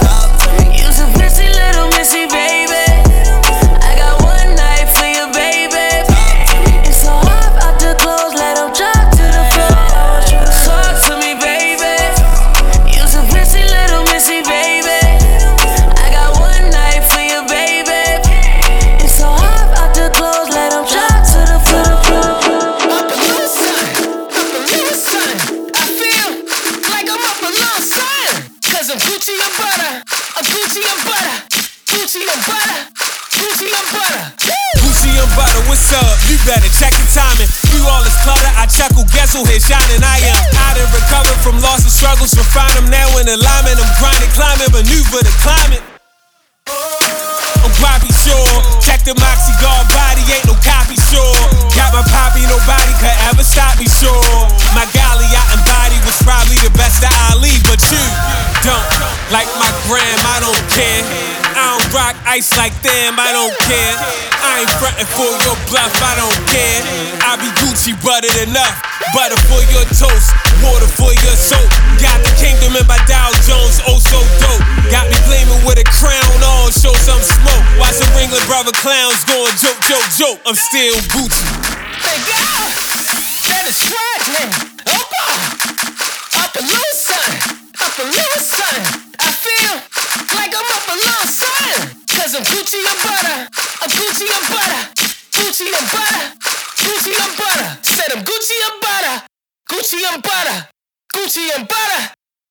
[39.43, 39.99] Shining?
[39.99, 43.75] I am out and recovered from loss and struggles, refine them now in alignment.
[43.75, 45.83] I'm grinding, climbing, maneuver the climate.
[47.95, 48.45] Poppy sure.
[48.63, 48.74] Check
[49.05, 51.37] the Moxie guard body, ain't no copy sure.
[51.77, 54.33] Got my poppy, nobody could ever stop me sure.
[54.73, 58.01] My golly, I embody was probably the best of Ali, but you
[58.65, 58.89] don't.
[59.29, 61.05] Like my gram, I don't care.
[61.53, 63.93] I don't rock ice like them, I don't care.
[64.41, 66.81] I ain't frontin' for your bluff, I don't care.
[67.21, 68.75] I be Gucci buttered enough.
[69.13, 70.33] Butter for your toast,
[70.65, 71.69] water for your soap.
[72.01, 74.65] Got the kingdom in my Dow Jones, oh so dope.
[74.89, 76.73] Got me gleaming with a crown on,
[78.55, 80.39] brother clowns going joke, joke, joke.
[80.47, 81.43] I'm still Gucci.
[81.99, 82.63] Hey girl,
[83.51, 83.75] that is
[84.31, 84.47] man.
[84.95, 85.27] Opa,
[86.39, 87.31] up a little son,
[87.83, 88.79] up a little son.
[89.19, 89.75] I feel
[90.39, 91.99] like I'm up a little son.
[92.15, 93.37] Cause I'm Gucci and butter,
[93.83, 94.81] I'm Gucci and butter,
[95.35, 96.23] Gucci and butter,
[96.79, 97.67] Gucci and butter.
[97.83, 99.15] Said I'm Gucci and butter,
[99.67, 100.57] Gucci and butter,
[101.11, 102.01] Gucci and butter,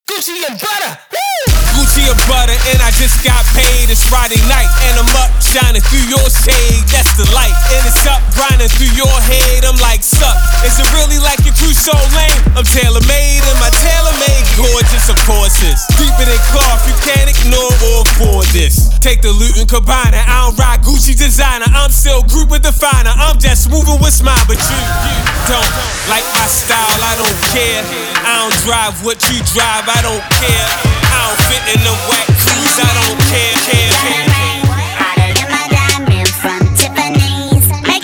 [0.05, 0.93] Gucci and butter.
[1.17, 1.49] Woo!
[1.73, 3.89] Gucci and butter, and I just got paid.
[3.89, 6.85] It's Friday night, and I'm up shining through your shade.
[6.93, 9.65] That's the light, and it's up grinding through your head.
[9.65, 10.37] I'm like, suck.
[10.69, 12.37] Is it really like your crew so lame?
[12.53, 15.57] I'm tailor made, and my tailor made gorgeous, of course.
[15.65, 18.93] It's deeper than cloth, you can't ignore or afford this.
[19.01, 20.21] Take the loot and combine it.
[20.21, 23.13] I don't rock Gucci designer, I'm still group with definer.
[23.17, 25.17] I'm just moving with smile, but you, you
[25.49, 25.73] don't
[26.13, 26.93] like my style.
[27.01, 27.81] I don't care.
[28.25, 29.94] I don't drive what you drive.
[30.03, 30.69] Don't care.
[31.13, 32.79] I don't fit in the wet cruise.
[32.79, 34.31] I don't care, care, care.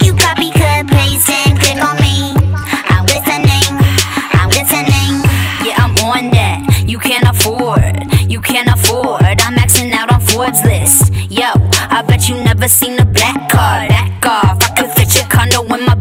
[0.02, 2.32] You copy, cut, paste, and click on me.
[2.88, 3.68] I'm listening,
[4.32, 5.12] I'm listening.
[5.66, 6.84] Yeah, I'm on that.
[6.86, 9.22] You can't afford, you can't afford.
[9.22, 11.12] I'm maxing out on Ford's list.
[11.28, 11.52] Yo,
[11.90, 13.86] I bet you never seen a black car.
[13.88, 15.94] Back off, I could fit your condo in my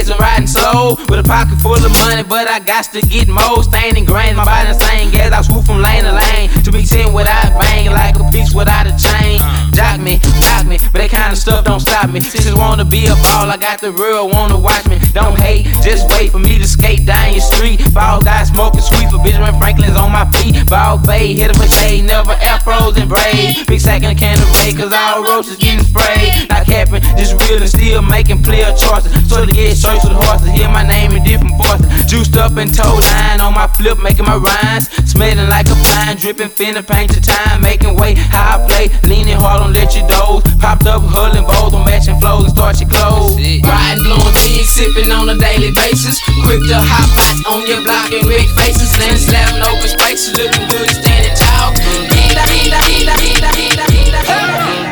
[0.00, 0.99] heads and riding slow.
[1.10, 3.64] With a pocket full of money, but I got to get more.
[3.64, 4.36] Standing grain.
[4.36, 5.10] my body insane.
[5.10, 6.48] Gas, I swoop from lane to lane.
[6.62, 9.42] To be 10 without bang, like a piece without a chain.
[9.74, 12.20] Jock me, knock me, but that kind of stuff don't stop me.
[12.20, 15.02] Since wanna be a ball, I got the real, wanna watch me.
[15.10, 17.82] Don't hate, just wait for me to skate down your street.
[17.92, 20.62] Ball guy smoking sweet for Benjamin Franklin's on my feet.
[20.70, 23.64] Ball fade, hit him a shade, never afros and braids.
[23.66, 26.46] Big sack and a can of Ray, cause all roaches getting sprayed.
[26.50, 29.10] Not capping, just real and still making player choices.
[29.26, 31.88] So to get shirts with horses, hear my name in different voices.
[32.04, 34.92] Juiced up and toe line on my flip, making my rhymes.
[35.08, 37.62] Smelling like a pine, dripping, finna paint your time.
[37.62, 40.42] Making way, how I play, leaning hard on let you doze.
[40.60, 43.40] Popped up, hulling bowls on matching flows and start your clothes.
[43.40, 46.20] Riding, blowing big, sipping on a daily basis.
[46.44, 48.90] Quick to hop out on your block and rig faces.
[48.90, 51.72] Slam, slamming open spaces, looking good, standing tall.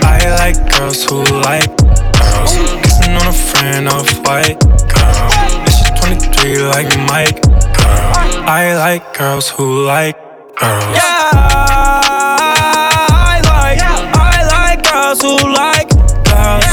[0.04, 2.52] I like girls who like girls.
[2.82, 5.47] Kissing on a friend of white girl.
[6.08, 8.48] And she's 23 like Mike girl.
[8.48, 10.16] I like girls who like
[10.56, 10.96] girls.
[10.96, 11.30] Yeah,
[13.12, 13.80] I like,
[14.16, 15.90] I like girls who like
[16.24, 16.64] girls.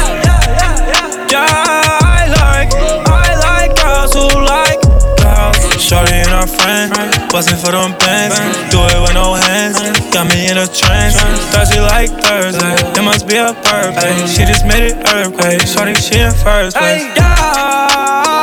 [1.31, 2.71] Yeah, I like,
[3.07, 4.79] I like girls who like
[5.19, 5.57] girls.
[5.83, 6.93] Shorty and her friend,
[7.29, 8.39] bustin' for them bands.
[8.71, 9.79] Do it with no hands,
[10.13, 11.19] got me in a trance.
[11.51, 14.15] Thursday like Thursday, it must be a birthday.
[14.27, 15.61] She just made it earthquake.
[15.67, 17.03] Shorty, she in first place.
[17.17, 18.34] Yeah,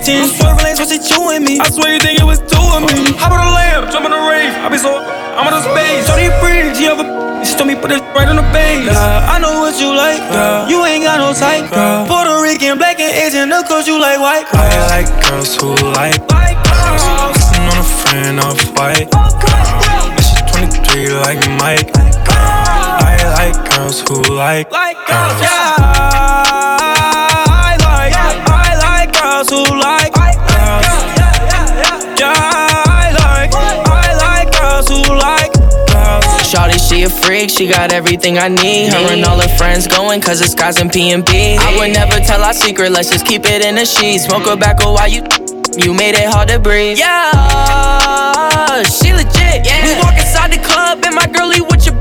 [0.00, 0.28] routine.
[0.28, 1.60] Swerving lanes, what she chewing me.
[1.60, 3.12] I swear you think it was two of me.
[3.20, 4.52] Hop on the lamb, jump on the rave.
[4.56, 6.06] I be so, I'm on the space.
[6.08, 7.04] Shorty free, she ever.
[7.44, 8.84] She told me put it right on the base.
[8.88, 10.68] Yeah, I know what you like, girl.
[10.68, 12.06] You ain't got no type, girl.
[12.08, 14.48] Puerto Rican, black and Asian, look cause you like white.
[14.48, 14.60] Girl.
[14.60, 17.04] I like girls who like girls.
[17.36, 19.08] Kissing on a friend of white.
[19.12, 21.88] And she's 23 like Mike.
[21.96, 25.40] I I like girls who like girls.
[25.40, 25.80] Yeah,
[27.48, 28.12] I like,
[28.48, 29.89] I like girls who like
[36.50, 38.92] Shawty, she a freak, she got everything I need.
[38.92, 41.56] Her and all her friends going, cause it's guys and P&B.
[41.56, 44.24] I would never tell our secret, let's just keep it in the sheets.
[44.24, 45.22] Smoke a tobacco while you,
[45.78, 46.98] you made it hard to breathe.
[46.98, 49.64] Yeah, she legit.
[49.64, 49.94] Yeah.
[49.94, 51.94] We walk inside the club and my girlie with your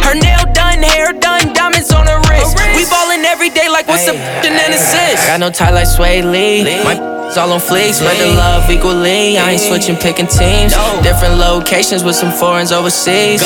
[0.00, 0.48] her nail
[0.80, 2.56] done, hair done, diamonds on her wrist.
[2.76, 5.26] We ballin' every day like what's a and an assist.
[5.26, 6.64] Got no tie like Swae Lee.
[6.84, 9.38] My it's all on fleek, spread the love equally.
[9.38, 10.74] I ain't switching, picking teams.
[11.02, 13.42] Different locations with some foreigns overseas.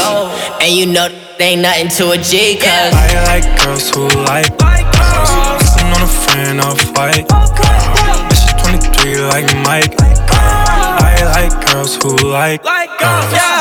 [0.61, 1.09] And you know
[1.39, 5.29] they ain't nothing to a G, cause I like girls who like girls.
[5.61, 7.29] Kissing on a friend off white.
[7.29, 9.93] Girl, this is 23 like Mike.
[9.99, 10.09] Girl,
[11.05, 13.33] I like girls who like girls.
[13.37, 13.54] Yeah,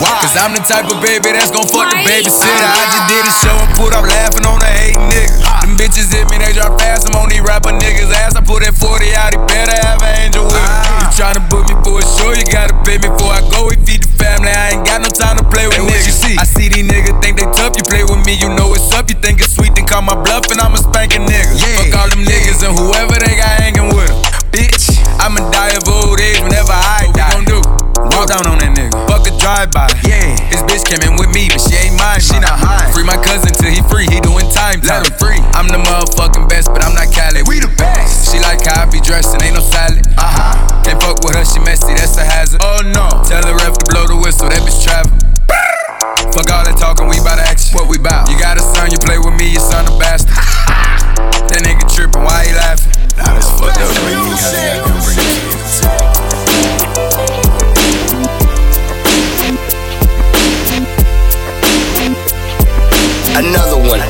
[0.00, 0.20] picture.
[0.24, 2.64] Cause I'm the type of baby that's gon' fuck the babysitter.
[2.64, 5.36] I just did a show and put up laughing on the hate nigga.
[5.60, 7.04] Them bitches hit me, they drop fast.
[7.04, 8.34] I'm on these rapper niggas' ass.
[8.36, 10.72] I put that 40 out, he better have an angel with him.
[11.04, 13.68] You tryna book me for a show, you gotta pay me before I go.
[13.68, 16.08] We feed the family, I ain't got no time to play with niggas.
[16.08, 16.34] You see?
[16.40, 19.10] I see these niggas think they tough, you play with me, you know it's up.
[19.10, 21.56] You think it's sweet, then call my bluff, and I'ma spank a spanking nigga.
[21.76, 23.09] Fuck all them niggas and whoever
[29.50, 29.90] drive-by.
[30.06, 30.38] Yeah.
[30.46, 32.22] This bitch came in with me, but she ain't mine.
[32.22, 32.86] She not high.
[32.94, 34.06] Free my cousin till he free.
[34.06, 34.78] He doing time.
[34.86, 35.42] Let him free.
[35.58, 37.42] I'm the motherfucking best, but I'm not Cali.
[37.50, 38.30] We the best.
[38.30, 40.06] She like how I be dressed and ain't no salad.
[40.14, 40.54] Uh huh.
[40.86, 41.98] Can't fuck with her, she messy.
[41.98, 42.62] That's a hazard.
[42.62, 43.10] Oh no.
[43.26, 44.46] Tell the ref to blow the whistle.
[44.46, 45.10] That bitch travel.
[46.30, 47.74] Fuck all that talking, we bout action.
[47.74, 48.30] What we bout?
[48.30, 50.30] You got a son, you play with me, your son a bastard.
[51.50, 52.94] that nigga trippin', why he laughing?
[53.18, 54.14] Nah, that's fucked up, man.
[54.14, 56.19] You gotta, gotta bring it to
[63.40, 64.04] Another one.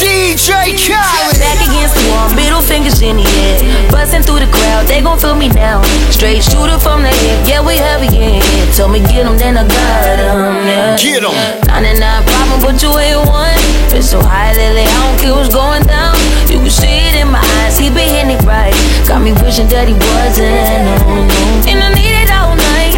[0.00, 1.36] DJ Khaled.
[1.36, 3.60] Back against the wall, middle fingers in the air.
[3.92, 5.82] Busting through the crowd, they gon' feel me now.
[6.08, 8.72] Straight shooter from the hip, yeah, we heavy in here.
[8.72, 10.96] Told me get 'em, then I got 'em, yeah.
[10.96, 11.36] Get 'em.
[11.68, 13.60] 99 problem, but you ain't one.
[13.92, 16.16] Been so high lately, I don't care what's going down.
[16.48, 18.72] You can see it in my eyes, he been hitting it right.
[19.06, 21.68] Got me wishing that he wasn't, no, no.
[21.68, 22.96] And I need it all night.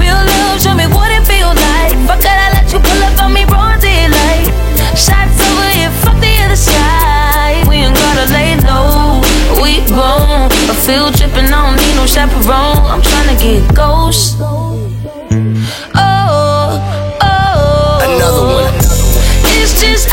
[0.00, 1.09] Real love, show me what
[8.64, 9.20] low,
[9.62, 10.50] we grown.
[10.70, 12.84] A field trip and I don't need no chaperone.
[12.90, 14.36] I'm tryna get ghost.
[15.94, 16.80] Oh,
[17.22, 18.00] oh.
[18.06, 18.74] Another one.
[19.56, 20.08] It's just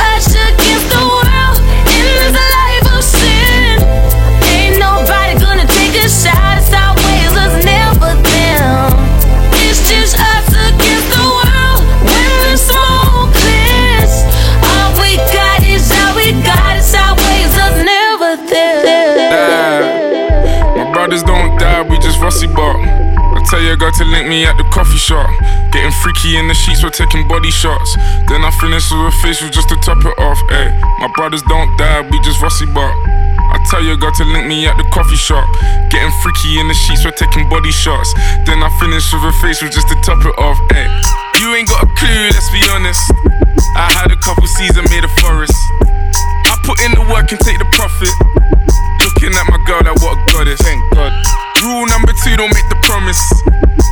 [23.47, 25.23] tell your girl to link me at the coffee shop.
[25.71, 27.95] Getting freaky in the sheets, we're taking body shots.
[28.27, 30.39] Then I finish with a facial just to top it off.
[30.51, 30.67] Ayy,
[30.99, 32.91] my brothers don't die, we just rusty bark.
[33.47, 35.47] I tell your girl to link me at the coffee shop.
[35.87, 38.11] Getting freaky in the sheets, we're taking body shots.
[38.43, 40.59] Then I finish with a facial just to top it off.
[40.75, 40.91] Ayy,
[41.39, 42.99] you ain't got a clue, let's be honest.
[43.79, 45.55] I had a couple seasons made a forest.
[46.51, 48.11] I put in the work and take the profit.
[49.07, 50.59] Looking at my girl, like what a goddess.
[50.59, 51.15] Thank God.
[51.67, 53.19] Rule number two, don't make the promise.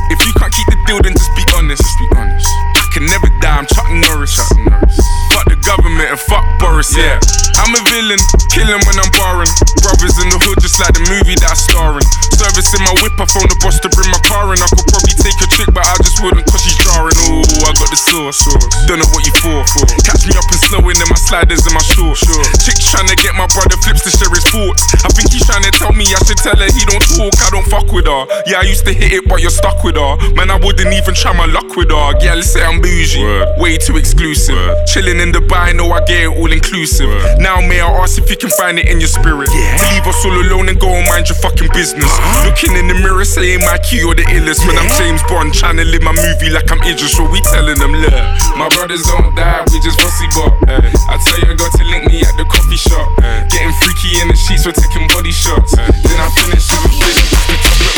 [0.08, 1.84] If you can't keep the deal, then just be honest.
[1.84, 2.48] Just be honest.
[2.72, 4.32] I can never die, I'm Chuck Norris.
[4.32, 4.96] Chuck Norris.
[5.28, 7.22] Fuck the government and fuck Boris, yeah.
[7.62, 8.18] I'm a villain,
[8.50, 9.48] killing when I'm barring.
[9.86, 12.04] Brothers in the hood, just like the movie that I'm starring.
[12.34, 14.58] Servicing my whip, I phone the boss to bring my car in.
[14.58, 17.14] I could probably take a chick, but I just wouldn't cause she's jarring.
[17.30, 18.42] Ooh, I got the sauce.
[18.90, 19.62] Don't know what you for.
[20.04, 22.26] Catch me up in snowing in my sliders and my shorts.
[22.66, 24.82] Chick trying to get my brother flips to share his thoughts.
[25.06, 27.48] I think he's trying to tell me I should tell her he don't talk, I
[27.54, 28.22] don't fuck with her.
[28.50, 30.12] Yeah, I used to hit it, but you're stuck with her.
[30.34, 32.10] Man, I wouldn't even try my luck with her.
[32.20, 33.22] Yeah, let's say I'm bougie.
[33.56, 34.58] Way too exclusive.
[34.90, 37.12] Chilling in Dubai, know I get it all inclusive.
[37.38, 39.52] Now, may I ask if you can find it in your spirit?
[39.52, 42.08] To leave us all alone and go and mind your fucking business.
[42.48, 44.64] Looking in the mirror, saying my key or the illest.
[44.64, 47.76] When I'm James Bond, trying to live my movie like I'm Idris, so we telling
[47.76, 48.16] them, look,
[48.56, 50.56] my brothers don't die, we just rusty bop.
[50.66, 53.06] I tell you, I got to link me at the coffee shop.
[53.52, 55.76] Getting freaky in the sheets, we're taking body shots.
[55.76, 57.36] Then I finish fish.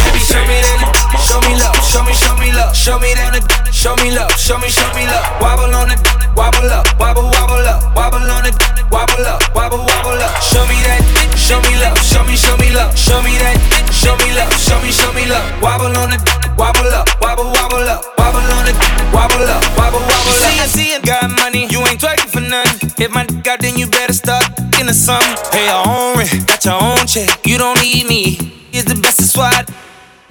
[0.03, 0.99] Baby, show me that.
[1.23, 1.79] Show me love.
[1.85, 2.75] Show me, show me love.
[2.75, 3.39] Show me that.
[3.73, 4.33] Show me love.
[4.37, 5.25] Show me, show me love.
[5.41, 6.01] Wobble on it.
[6.37, 6.87] Wobble up.
[6.99, 7.95] Wobble, wobble up.
[7.97, 10.33] Wobble on it wanna wobble up, wobble, wobble up.
[10.41, 11.03] Show me that,
[11.37, 13.57] show me love, show me, show me love, show me that,
[13.93, 15.45] show me love, show me, show me love.
[15.61, 16.23] Wobble on it,
[16.57, 18.77] wobble up, wobble, wobble up, wobble on it,
[19.13, 20.45] wobble up, wobble, wobble up.
[20.45, 22.69] See, I see him got money, you ain't twerking for none.
[22.99, 24.45] If my dick out, then you better start
[24.81, 25.23] in the sun.
[25.53, 28.55] Pay your own rent, got your own check, you don't need me.
[28.73, 29.65] Is the best that's why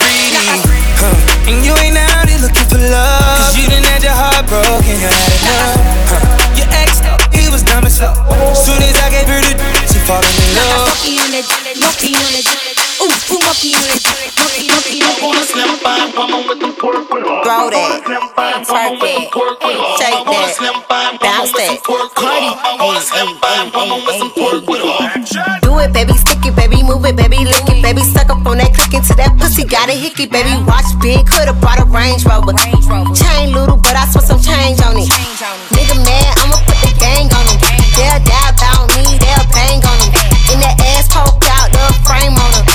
[0.08, 0.46] greedy.
[0.98, 1.50] Huh.
[1.50, 3.38] And you ain't out here looking for love.
[3.42, 5.78] Cause you done had your heart broken, you had enough.
[6.10, 6.58] Huh.
[6.58, 6.66] You
[7.48, 8.14] ex, was dumb as slow.
[8.54, 9.56] Soon as I gave her the
[9.88, 10.92] she fall in love.
[10.92, 11.48] Monkey on it,
[11.80, 12.48] monkey on it.
[13.00, 14.04] Ooh, ooh, monkey on it.
[14.04, 15.28] Monkey, monkey on it.
[17.48, 21.80] Throw that, twerk that, shake that, bounce that.
[22.16, 22.52] Cardi,
[25.62, 28.58] Do it, baby, stick it, baby, move it, baby, lick it, baby, suck up on
[28.58, 32.24] that click into that pussy, got a hickey, baby, watch big, coulda brought a Range
[32.26, 32.54] Rover.
[33.16, 35.08] Chain little, but I spent some change on it.
[35.72, 36.67] Nigga mad, I'ma
[37.98, 40.14] They'll die about me, they'll bang on him.
[40.54, 42.66] In that ass poke out, the frame on him.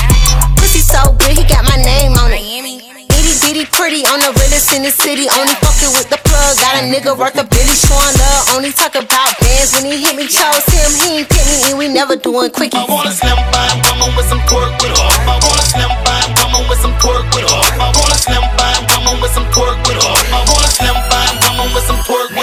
[0.59, 2.43] Pussy so good, he got my name on it.
[2.43, 5.31] Itty bitty pretty on the realest in the city.
[5.31, 6.59] Only fucking with the plug.
[6.59, 8.51] Got a nigga worth a billy showing love.
[8.51, 10.27] Only talk about bands when he hit me.
[10.27, 12.75] Chose him, he ain't pick me, and we never doing quickie.
[12.75, 15.07] I want a slim fine woman with some pork with her.
[15.23, 17.63] I want a slim fine woman with some pork with her.
[17.79, 20.13] I want a slim fine woman with some pork with her.
[20.35, 22.42] I want a slim fine woman with some pork with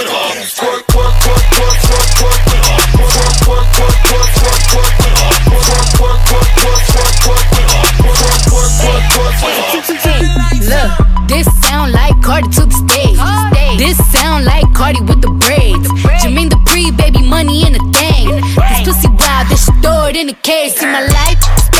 [14.91, 15.87] Cardi with the braids.
[16.21, 18.27] Jermaine the pre baby money in a thing.
[18.27, 20.73] This pussy wild, this stored in a cage.
[20.73, 21.70] See my lifestyle,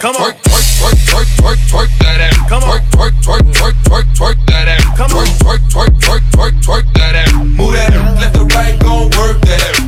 [0.00, 0.30] Come on.
[0.30, 0.38] Twerk,
[0.78, 2.48] twerk, twerk, twerk, twerk that ass.
[2.48, 2.78] Come on.
[2.94, 4.96] Twerk, twerk, twerk, twerk, twerk, twerk that ass.
[4.96, 5.26] Come on.
[5.42, 7.34] Twerk, twerk, twerk, twerk, twerk, twerk that ass.
[7.34, 8.20] Move that ass.
[8.22, 9.82] Left to right, gon' work that ass.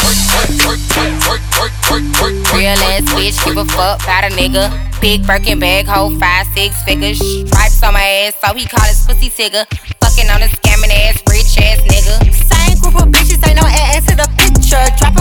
[0.00, 2.56] Twerk, twerk, twerk, twerk, twerk, twerk, twerk, twerk.
[2.56, 4.72] Real ass bitch, give a fuck about a nigga.
[5.02, 7.20] Big Birkin bag, hold five, six figures.
[7.20, 9.68] Stripes on my ass, so he call his pussy tigger.
[10.00, 12.16] Fucking on a scamming ass, rich ass nigga.
[12.32, 14.80] Same group of bitches, ain't no ass to the picture.
[14.96, 15.19] Drop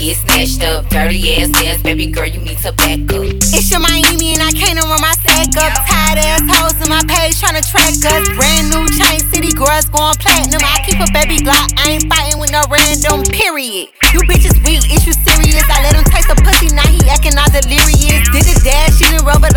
[0.00, 0.88] get snatched up.
[0.88, 3.28] Dirty ass ass, baby girl, you need to back up.
[3.52, 5.76] It's your Miami and I can't run my sack up.
[5.84, 8.24] Tired ass hoes in my page tryna track us.
[8.32, 10.64] Brand new chain city girls going platinum.
[10.64, 13.28] I keep a baby Glock, I ain't fighting with no random.
[13.28, 13.92] Period.
[14.16, 15.64] You bitches weak, is you serious?
[15.68, 18.24] I let him taste the pussy, now he acting all delirious.
[18.32, 19.49] Did a dash in the rubber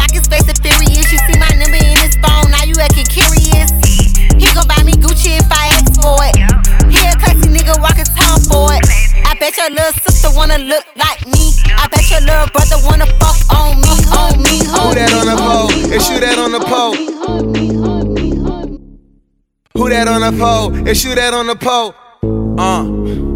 [19.94, 20.88] that on the pole?
[20.88, 21.94] Is you that on the pole?
[22.58, 22.84] Uh.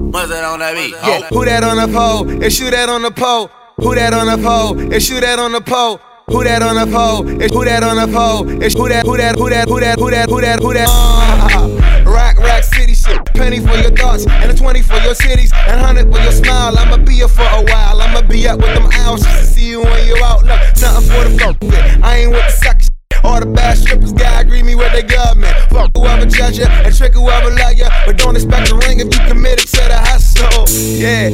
[0.10, 0.92] What's that on that beat?
[0.92, 1.28] Yeah.
[1.30, 2.44] Who that on the pole?
[2.44, 3.52] Is you that on the pole?
[3.78, 4.92] Who that on the pole?
[4.92, 6.00] Is you that on the pole?
[6.28, 7.42] Who that on the pole?
[7.42, 8.50] Is who that on the pole?
[8.64, 9.06] Is who that?
[9.06, 9.38] Who that?
[9.38, 9.68] Who that?
[9.68, 10.00] Who that?
[10.00, 10.30] Who that?
[10.30, 10.60] Who that?
[10.60, 10.88] Who that?
[10.90, 13.24] Uh, rack, rack, city shit.
[13.36, 16.76] Penny for your thoughts and a twenty for your cities and hundred for your smile.
[16.78, 18.02] I'ma be here for a while.
[18.02, 20.44] I'ma be up with them owls just to see you when you're out.
[20.44, 22.04] Look, nothing for the fuck with.
[22.04, 22.97] I ain't with the sucker shit.
[23.28, 25.54] All the bad strippers gotta agree me with their government.
[25.70, 27.90] Fuck whoever judge ya and trick whoever love ya.
[28.06, 30.64] But don't expect a ring if you committed to the hustle.
[30.98, 31.30] Yeah,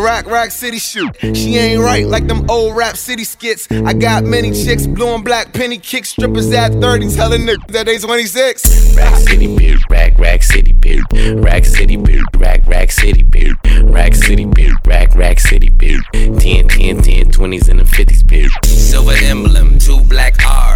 [0.00, 1.14] rock, rock city shoot.
[1.36, 3.70] She ain't right like them old rap city skits.
[3.70, 7.84] I got many chicks, blue and black penny kick strippers at 30, telling niggas that
[7.84, 8.96] they 26.
[8.96, 11.04] Rack City, beard, rack, rack city, beard,
[11.44, 16.40] rack city, beard, rack, rack city, beard, rack city, beard, rack, rack city, beard, 10,
[16.40, 18.50] 10, 10, 20s and the 50s, beard.
[18.64, 20.75] Silver emblem, two black R's.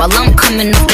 [0.00, 0.89] While I'm coming off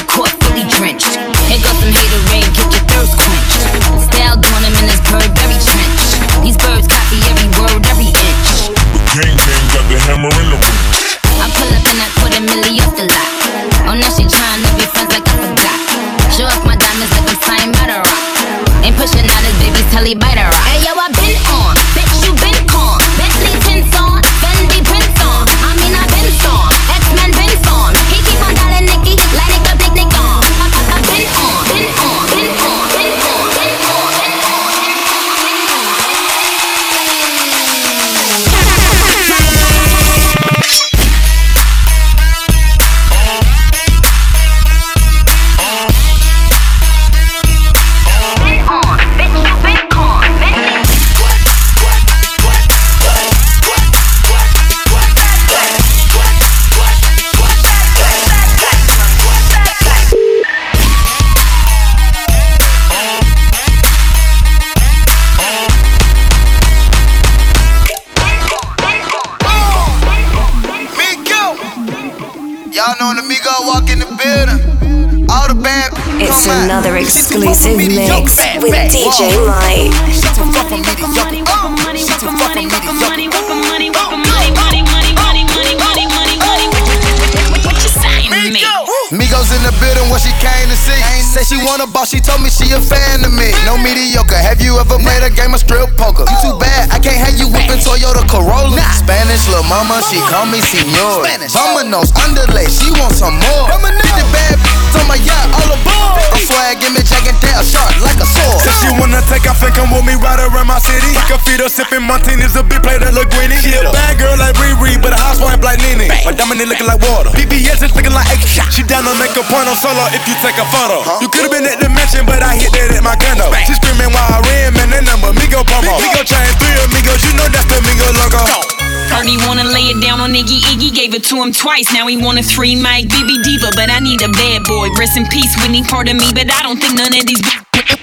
[107.67, 108.63] sharp like a sword.
[108.63, 111.11] Said she wanna take off and come with me right around my city.
[111.19, 113.59] Fuck her feet up, sipping martinis, a big plate that look greeny.
[113.59, 116.07] She a bad girl like Riri, but a housewife like Nene.
[116.23, 117.35] My diamond looking like water.
[117.35, 118.63] BBS is looking like extra.
[118.71, 121.03] She down to make a point on solo if you take a photo.
[121.03, 121.19] Huh?
[121.19, 123.51] You could've been at the mansion, but I hit that at my condo.
[123.67, 125.99] She screaming while I ran, man, that number, Migo promo.
[125.99, 128.76] Migo chain, three amigos, you know that's the Migo logo.
[129.11, 131.93] Heard he wanna lay it down on Iggy Iggy, gave it to him twice.
[131.93, 134.89] Now he want a three Mike BB Diva, but I need a bad boy.
[134.99, 137.43] Rest in peace, Whitney, part of me, but I don't think none of these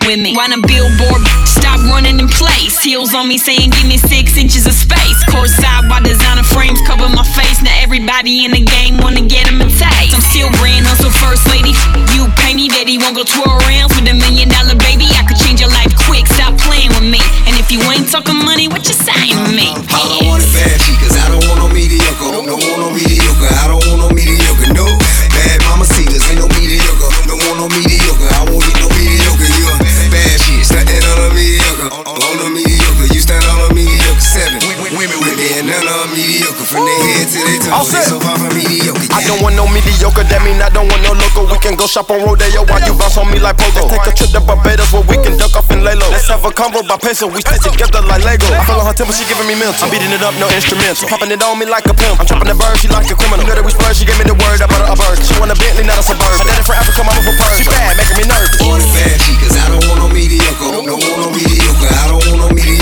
[0.07, 0.35] with me.
[0.35, 2.79] Why the billboard stop running in place?
[2.79, 5.19] Heels on me saying give me six inches of space.
[5.31, 7.61] Courtside while designer frames cover my face.
[7.63, 10.13] Now everybody in the game wanna get him a taste.
[10.15, 11.75] I'm still grand hustle first lady.
[12.15, 15.07] You pay me that he won't go twirl rounds with a million dollar baby.
[15.15, 16.27] I could change your life quick.
[16.27, 17.21] Stop playing with me.
[17.47, 19.71] And if you ain't talking money, what you saying to me?
[19.91, 22.31] I want is bad cause I don't want no mediocre.
[22.31, 23.51] Don't, don't want no mediocre.
[23.51, 24.22] I don't want no mediocre.
[37.73, 38.13] All toes, they set.
[38.13, 39.09] so far from mediocre.
[39.09, 41.49] I don't want no mediocre, that mean I don't want no local.
[41.49, 43.89] We can go shop on Rodeo while you bounce on me like Pogo.
[43.89, 46.09] Let's take a trip to Barbados where we can duck off and lay low.
[46.13, 48.45] Let's have a combo by peso, we stick together like Lego.
[48.53, 49.81] I feel on her temple, she giving me mental.
[49.81, 51.01] I'm beating it up, no instrumental.
[51.01, 52.21] She Popping it on me like a pimp.
[52.21, 53.41] I'm trapping the bird, she like a criminal.
[53.41, 55.17] You know that we splurge, she gave me the word, I bought her a bird.
[55.25, 56.37] She want a Bentley, not a suburban.
[56.37, 57.65] Her daddy from Africa, mama from Persia.
[57.65, 58.57] She bad, making me nervous.
[58.61, 60.69] want a bad shit, I don't want no mediocre.
[60.69, 61.89] Don't, don't want no mediocre.
[61.89, 62.72] I don't want no mediocre.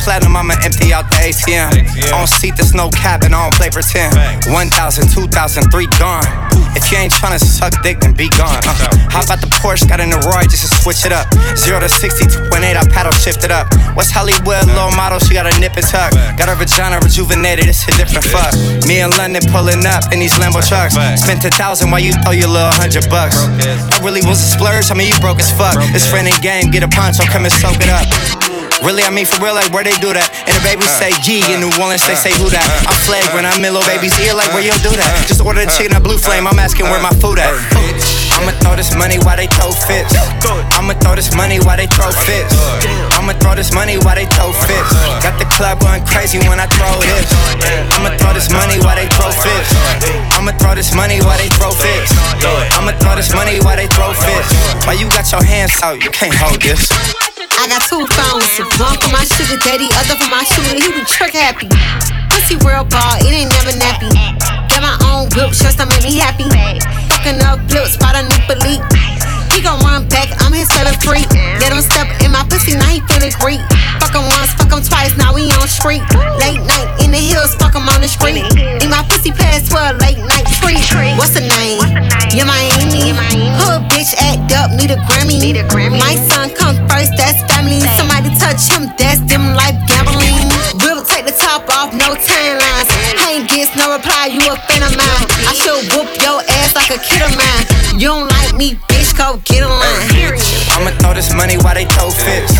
[0.00, 2.12] Platinum, I'ma empty out the ATM.
[2.14, 4.16] On seat, there's no cabin, I don't play pretend.
[4.48, 6.24] 1,000, 2,000, 3 gone.
[6.74, 8.62] If you ain't tryna suck dick, then be gone.
[8.62, 9.88] Uh, how about the Porsche?
[9.88, 11.26] Got in the Roy just to switch it up.
[11.58, 13.66] Zero to 60, 2.8, I paddle shift it up.
[13.98, 16.14] What's Hollywood, low model, she got a nip and tuck.
[16.38, 18.54] Got her vagina rejuvenated, it's a different fuck.
[18.86, 20.94] Me in London pulling up in these Lambo trucks.
[21.20, 23.36] Spent a thousand while you throw your little hundred bucks.
[23.36, 25.74] I really was a splurge, I mean, you broke as fuck.
[25.90, 28.06] It's friend and game, get a punch, I'll come and soak it up.
[28.80, 30.24] Really, I mean for real, like where they do that.
[30.48, 32.64] And the baby say G in New Orleans, they say who that.
[32.88, 35.10] I'm flagrant, I'm in little baby's ear, like where you do that.
[35.28, 37.52] Just order the chicken at Blue Flame, I'm asking where my food at.
[38.32, 40.16] I'ma throw this money while they throw fits.
[40.72, 42.56] I'ma throw this money while they throw fits.
[43.12, 44.90] I'ma throw this money while they throw fits.
[45.20, 47.28] Got the club going crazy when I throw this.
[47.92, 49.70] I'ma throw this money while they throw fits.
[50.32, 52.16] I'ma throw this money while they throw fits.
[52.72, 54.48] I'ma throw this money while they throw fits.
[54.88, 56.00] Why you got your hands out?
[56.00, 56.88] You can't hold this.
[57.60, 58.48] I got two phones,
[58.80, 60.80] one for my sugar daddy, other for my shooter.
[60.80, 61.68] He be trick happy.
[62.32, 64.08] Pussy real ball, it ain't never nappy.
[64.72, 66.48] Get my own whip, shirts that make me happy.
[67.12, 68.80] Fucking up flips, spot a new leak.
[69.52, 71.28] He gon' run back, I'm his favorite freak.
[71.60, 73.60] Let him step in my pussy, now he feeling great.
[74.00, 76.00] Fuck him once, fuck him twice, now we on street.
[76.40, 78.40] Late night in the hills, fuck him on the street.
[78.56, 79.36] Need my pussy
[79.68, 80.80] for a late night treat.
[81.20, 81.84] What's the name?
[82.32, 83.12] Yeah, Miami.
[83.60, 86.00] Hood bitch act up, need a Grammy.
[86.00, 87.49] My son come first, that's.
[87.78, 90.50] Somebody touch him, that's them life gambling.
[90.82, 92.59] We'll take the top off, no timelines.
[93.70, 95.26] I no reply, you a fan of mine.
[95.46, 97.62] I should whoop your ass like a kid of mine.
[97.94, 100.10] You don't like me, bitch, go get a line.
[100.74, 102.50] I'ma throw this money while they throw fits.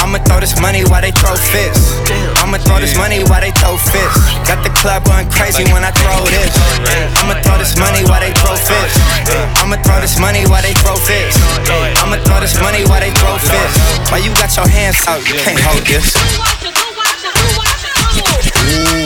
[0.00, 2.00] I'ma throw this money while they throw fits.
[2.40, 4.16] I'ma throw this money while they throw fits.
[4.48, 6.48] Got the club going crazy when I throw this.
[7.20, 8.96] I'ma throw this money while they throw fits.
[9.60, 11.36] I'ma throw this money while they throw fits.
[12.00, 13.76] I'ma throw this money while they throw fits.
[14.08, 15.20] Why you got your hands out?
[15.28, 16.16] You can't hold this.
[18.16, 19.05] She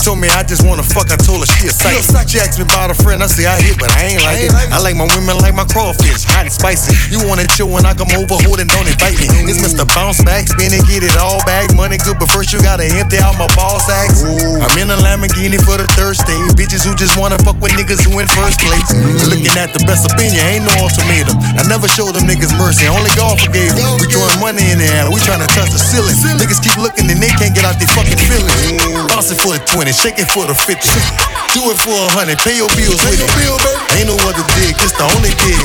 [0.00, 2.28] told me I just wanna fuck, I told her she a psych.
[2.28, 4.52] She asked me about a friend, I say I hit, but I ain't like it.
[4.72, 6.96] I like my women like my crawfish, hot and spicy.
[7.12, 9.28] You want it chill when I come over, hold it, don't invite me.
[9.44, 9.84] It's Mr.
[9.92, 11.74] Bounce Back, spin and get it all back.
[11.76, 14.24] Money good, but first you gotta empty out my ball sacks.
[14.24, 16.38] I'm in a Lamborghini for the Thursday.
[16.56, 18.88] Bitches who just wanna fuck with niggas who in first place.
[19.28, 21.36] Looking at the best opinion, ain't no ultimatum.
[21.60, 24.00] I never showed them niggas mercy, only God forgave them.
[24.00, 26.16] We throwing money in the air, we to touch the ceiling.
[26.40, 28.54] Niggas keep looking and they can't get out their fucking feelings.
[29.12, 30.86] Bouncing for the 20, shaking for the 50.
[31.54, 33.30] Do it for a hundred, pay your bills with it.
[33.98, 35.58] Ain't no other dick, it's the only dick.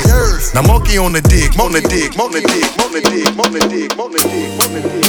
[0.54, 3.52] Now monkey on the dick, on the dick, on the dick, on the dick, on
[3.52, 5.06] the dick, on the dick, on the dick.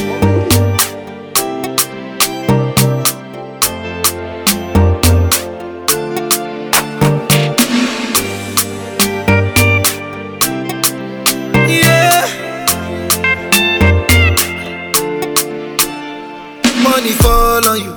[11.68, 12.22] Yeah.
[16.84, 17.97] Money fall on you,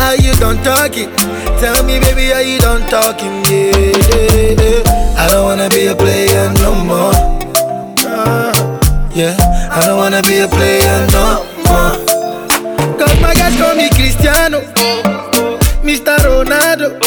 [0.00, 1.10] Are you done talking?
[1.60, 3.44] Tell me, baby, are you talking?
[3.44, 3.76] Yeah.
[3.76, 5.16] yeah, yeah.
[5.18, 7.12] I don't wanna be a player no more.
[9.14, 9.36] Yeah.
[9.70, 11.94] I don't wanna be a player no more.
[12.98, 14.60] Cause my guys call me Cristiano,
[15.84, 16.16] Mr.
[16.26, 16.98] Ronaldo,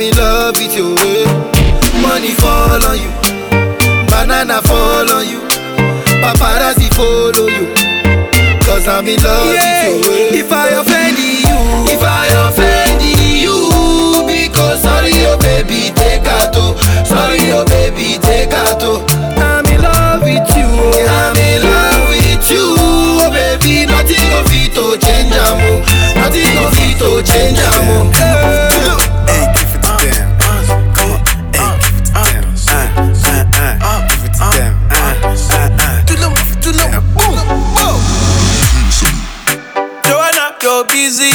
[0.00, 0.94] I'm in love with you.
[0.96, 1.28] eh.
[2.00, 3.12] Money fall on you,
[4.08, 5.40] banana fall on you,
[6.24, 7.68] paparazzi follow you.
[8.64, 10.00] Cause I'm in love with you.
[10.08, 10.40] eh.
[10.40, 13.02] If I offend you, if I offend
[13.44, 16.56] you, because sorry, oh baby, take out.
[16.56, 16.76] oh.
[17.04, 18.80] Sorry, oh baby, take out.
[18.80, 19.04] oh.
[19.36, 20.64] I'm in love with you.
[20.64, 20.96] oh.
[20.96, 22.72] I'm in love with you,
[23.20, 23.84] oh baby.
[23.84, 25.84] Nothing of it to change, amo.
[26.16, 28.08] Nothing of it to change, amo.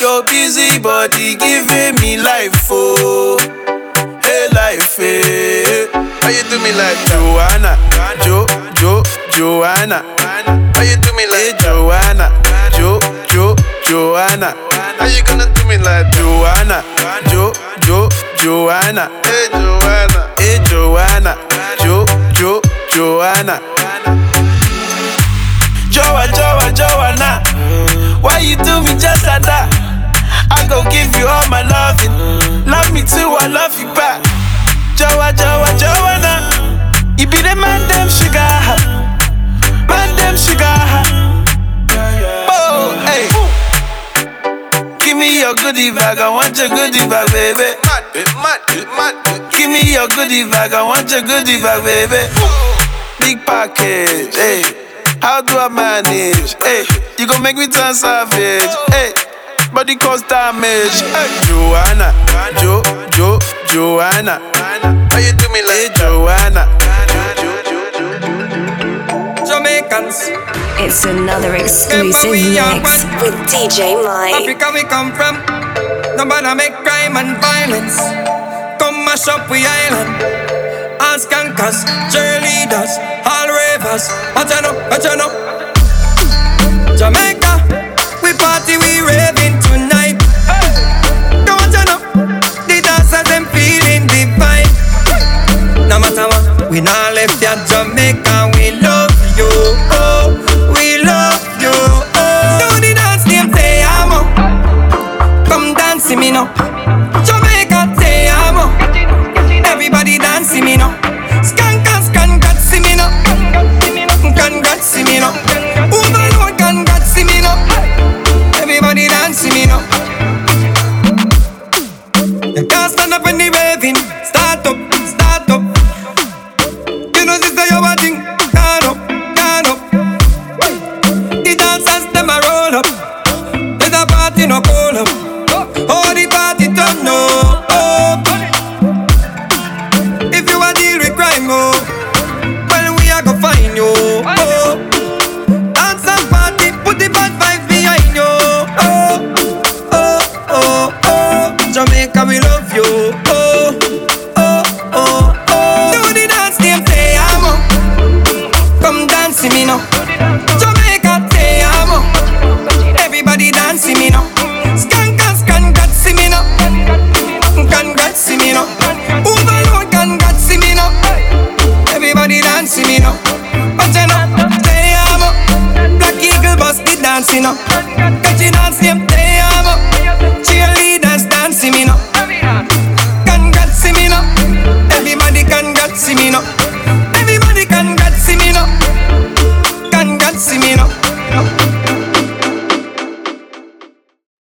[0.00, 3.38] your busy body giving me life, oh,
[4.22, 5.22] hey life, eh.
[5.22, 5.86] hey.
[6.20, 7.78] Why you do me like Joanna,
[8.24, 10.02] Jo, Jo, Joanna?
[10.74, 12.30] Why you do me like hey, Joanna,
[12.76, 13.54] Jo, Jo,
[13.88, 14.54] Joanna?
[14.98, 16.82] How you gonna do me like Joanna,
[17.30, 18.08] Jo, Jo,
[18.42, 19.08] Joanna?
[19.24, 21.36] Hey Joanna, hey Joanna,
[21.80, 22.60] Jo, Jo,
[22.92, 23.60] Joanna.
[25.90, 27.55] Joa, Joa, Joanna.
[28.26, 29.70] Why you do me just like that?
[30.50, 32.10] I go give you all my loving.
[32.66, 34.18] Love me too, I love you back.
[34.98, 36.50] Joa, Joa, Joanna.
[37.14, 38.50] You be the man, them sugar.
[39.86, 40.74] Man, them sugar.
[42.50, 43.30] Oh, hey.
[45.06, 47.78] Give me your goodie bag, I want your goodie bag, baby.
[49.54, 52.26] Give me your goodie bag, I want your goodie bag, baby.
[53.22, 54.66] Big package, hey.
[55.22, 56.54] How do I manage?
[56.58, 56.82] Hey,
[57.18, 58.68] you gon' make me turn savage.
[58.92, 59.12] Hey,
[59.72, 61.00] body cause damage.
[61.00, 62.12] Hey, Joanna,
[62.60, 63.38] Jo, Jo,
[63.72, 64.40] Joanna.
[65.10, 66.68] How you do me like hey, Joanna?
[69.46, 70.28] Jamaicans.
[70.78, 74.34] It's another exclusive mix with DJ Mike.
[74.34, 75.40] Africa we come from.
[76.16, 77.96] Nobody make crime and violence.
[78.78, 80.20] Come mash up we island.
[81.00, 82.92] All skankers, cheerleaders,
[83.24, 84.10] all ravers.
[84.34, 85.55] What you know, what
[98.12, 98.45] me.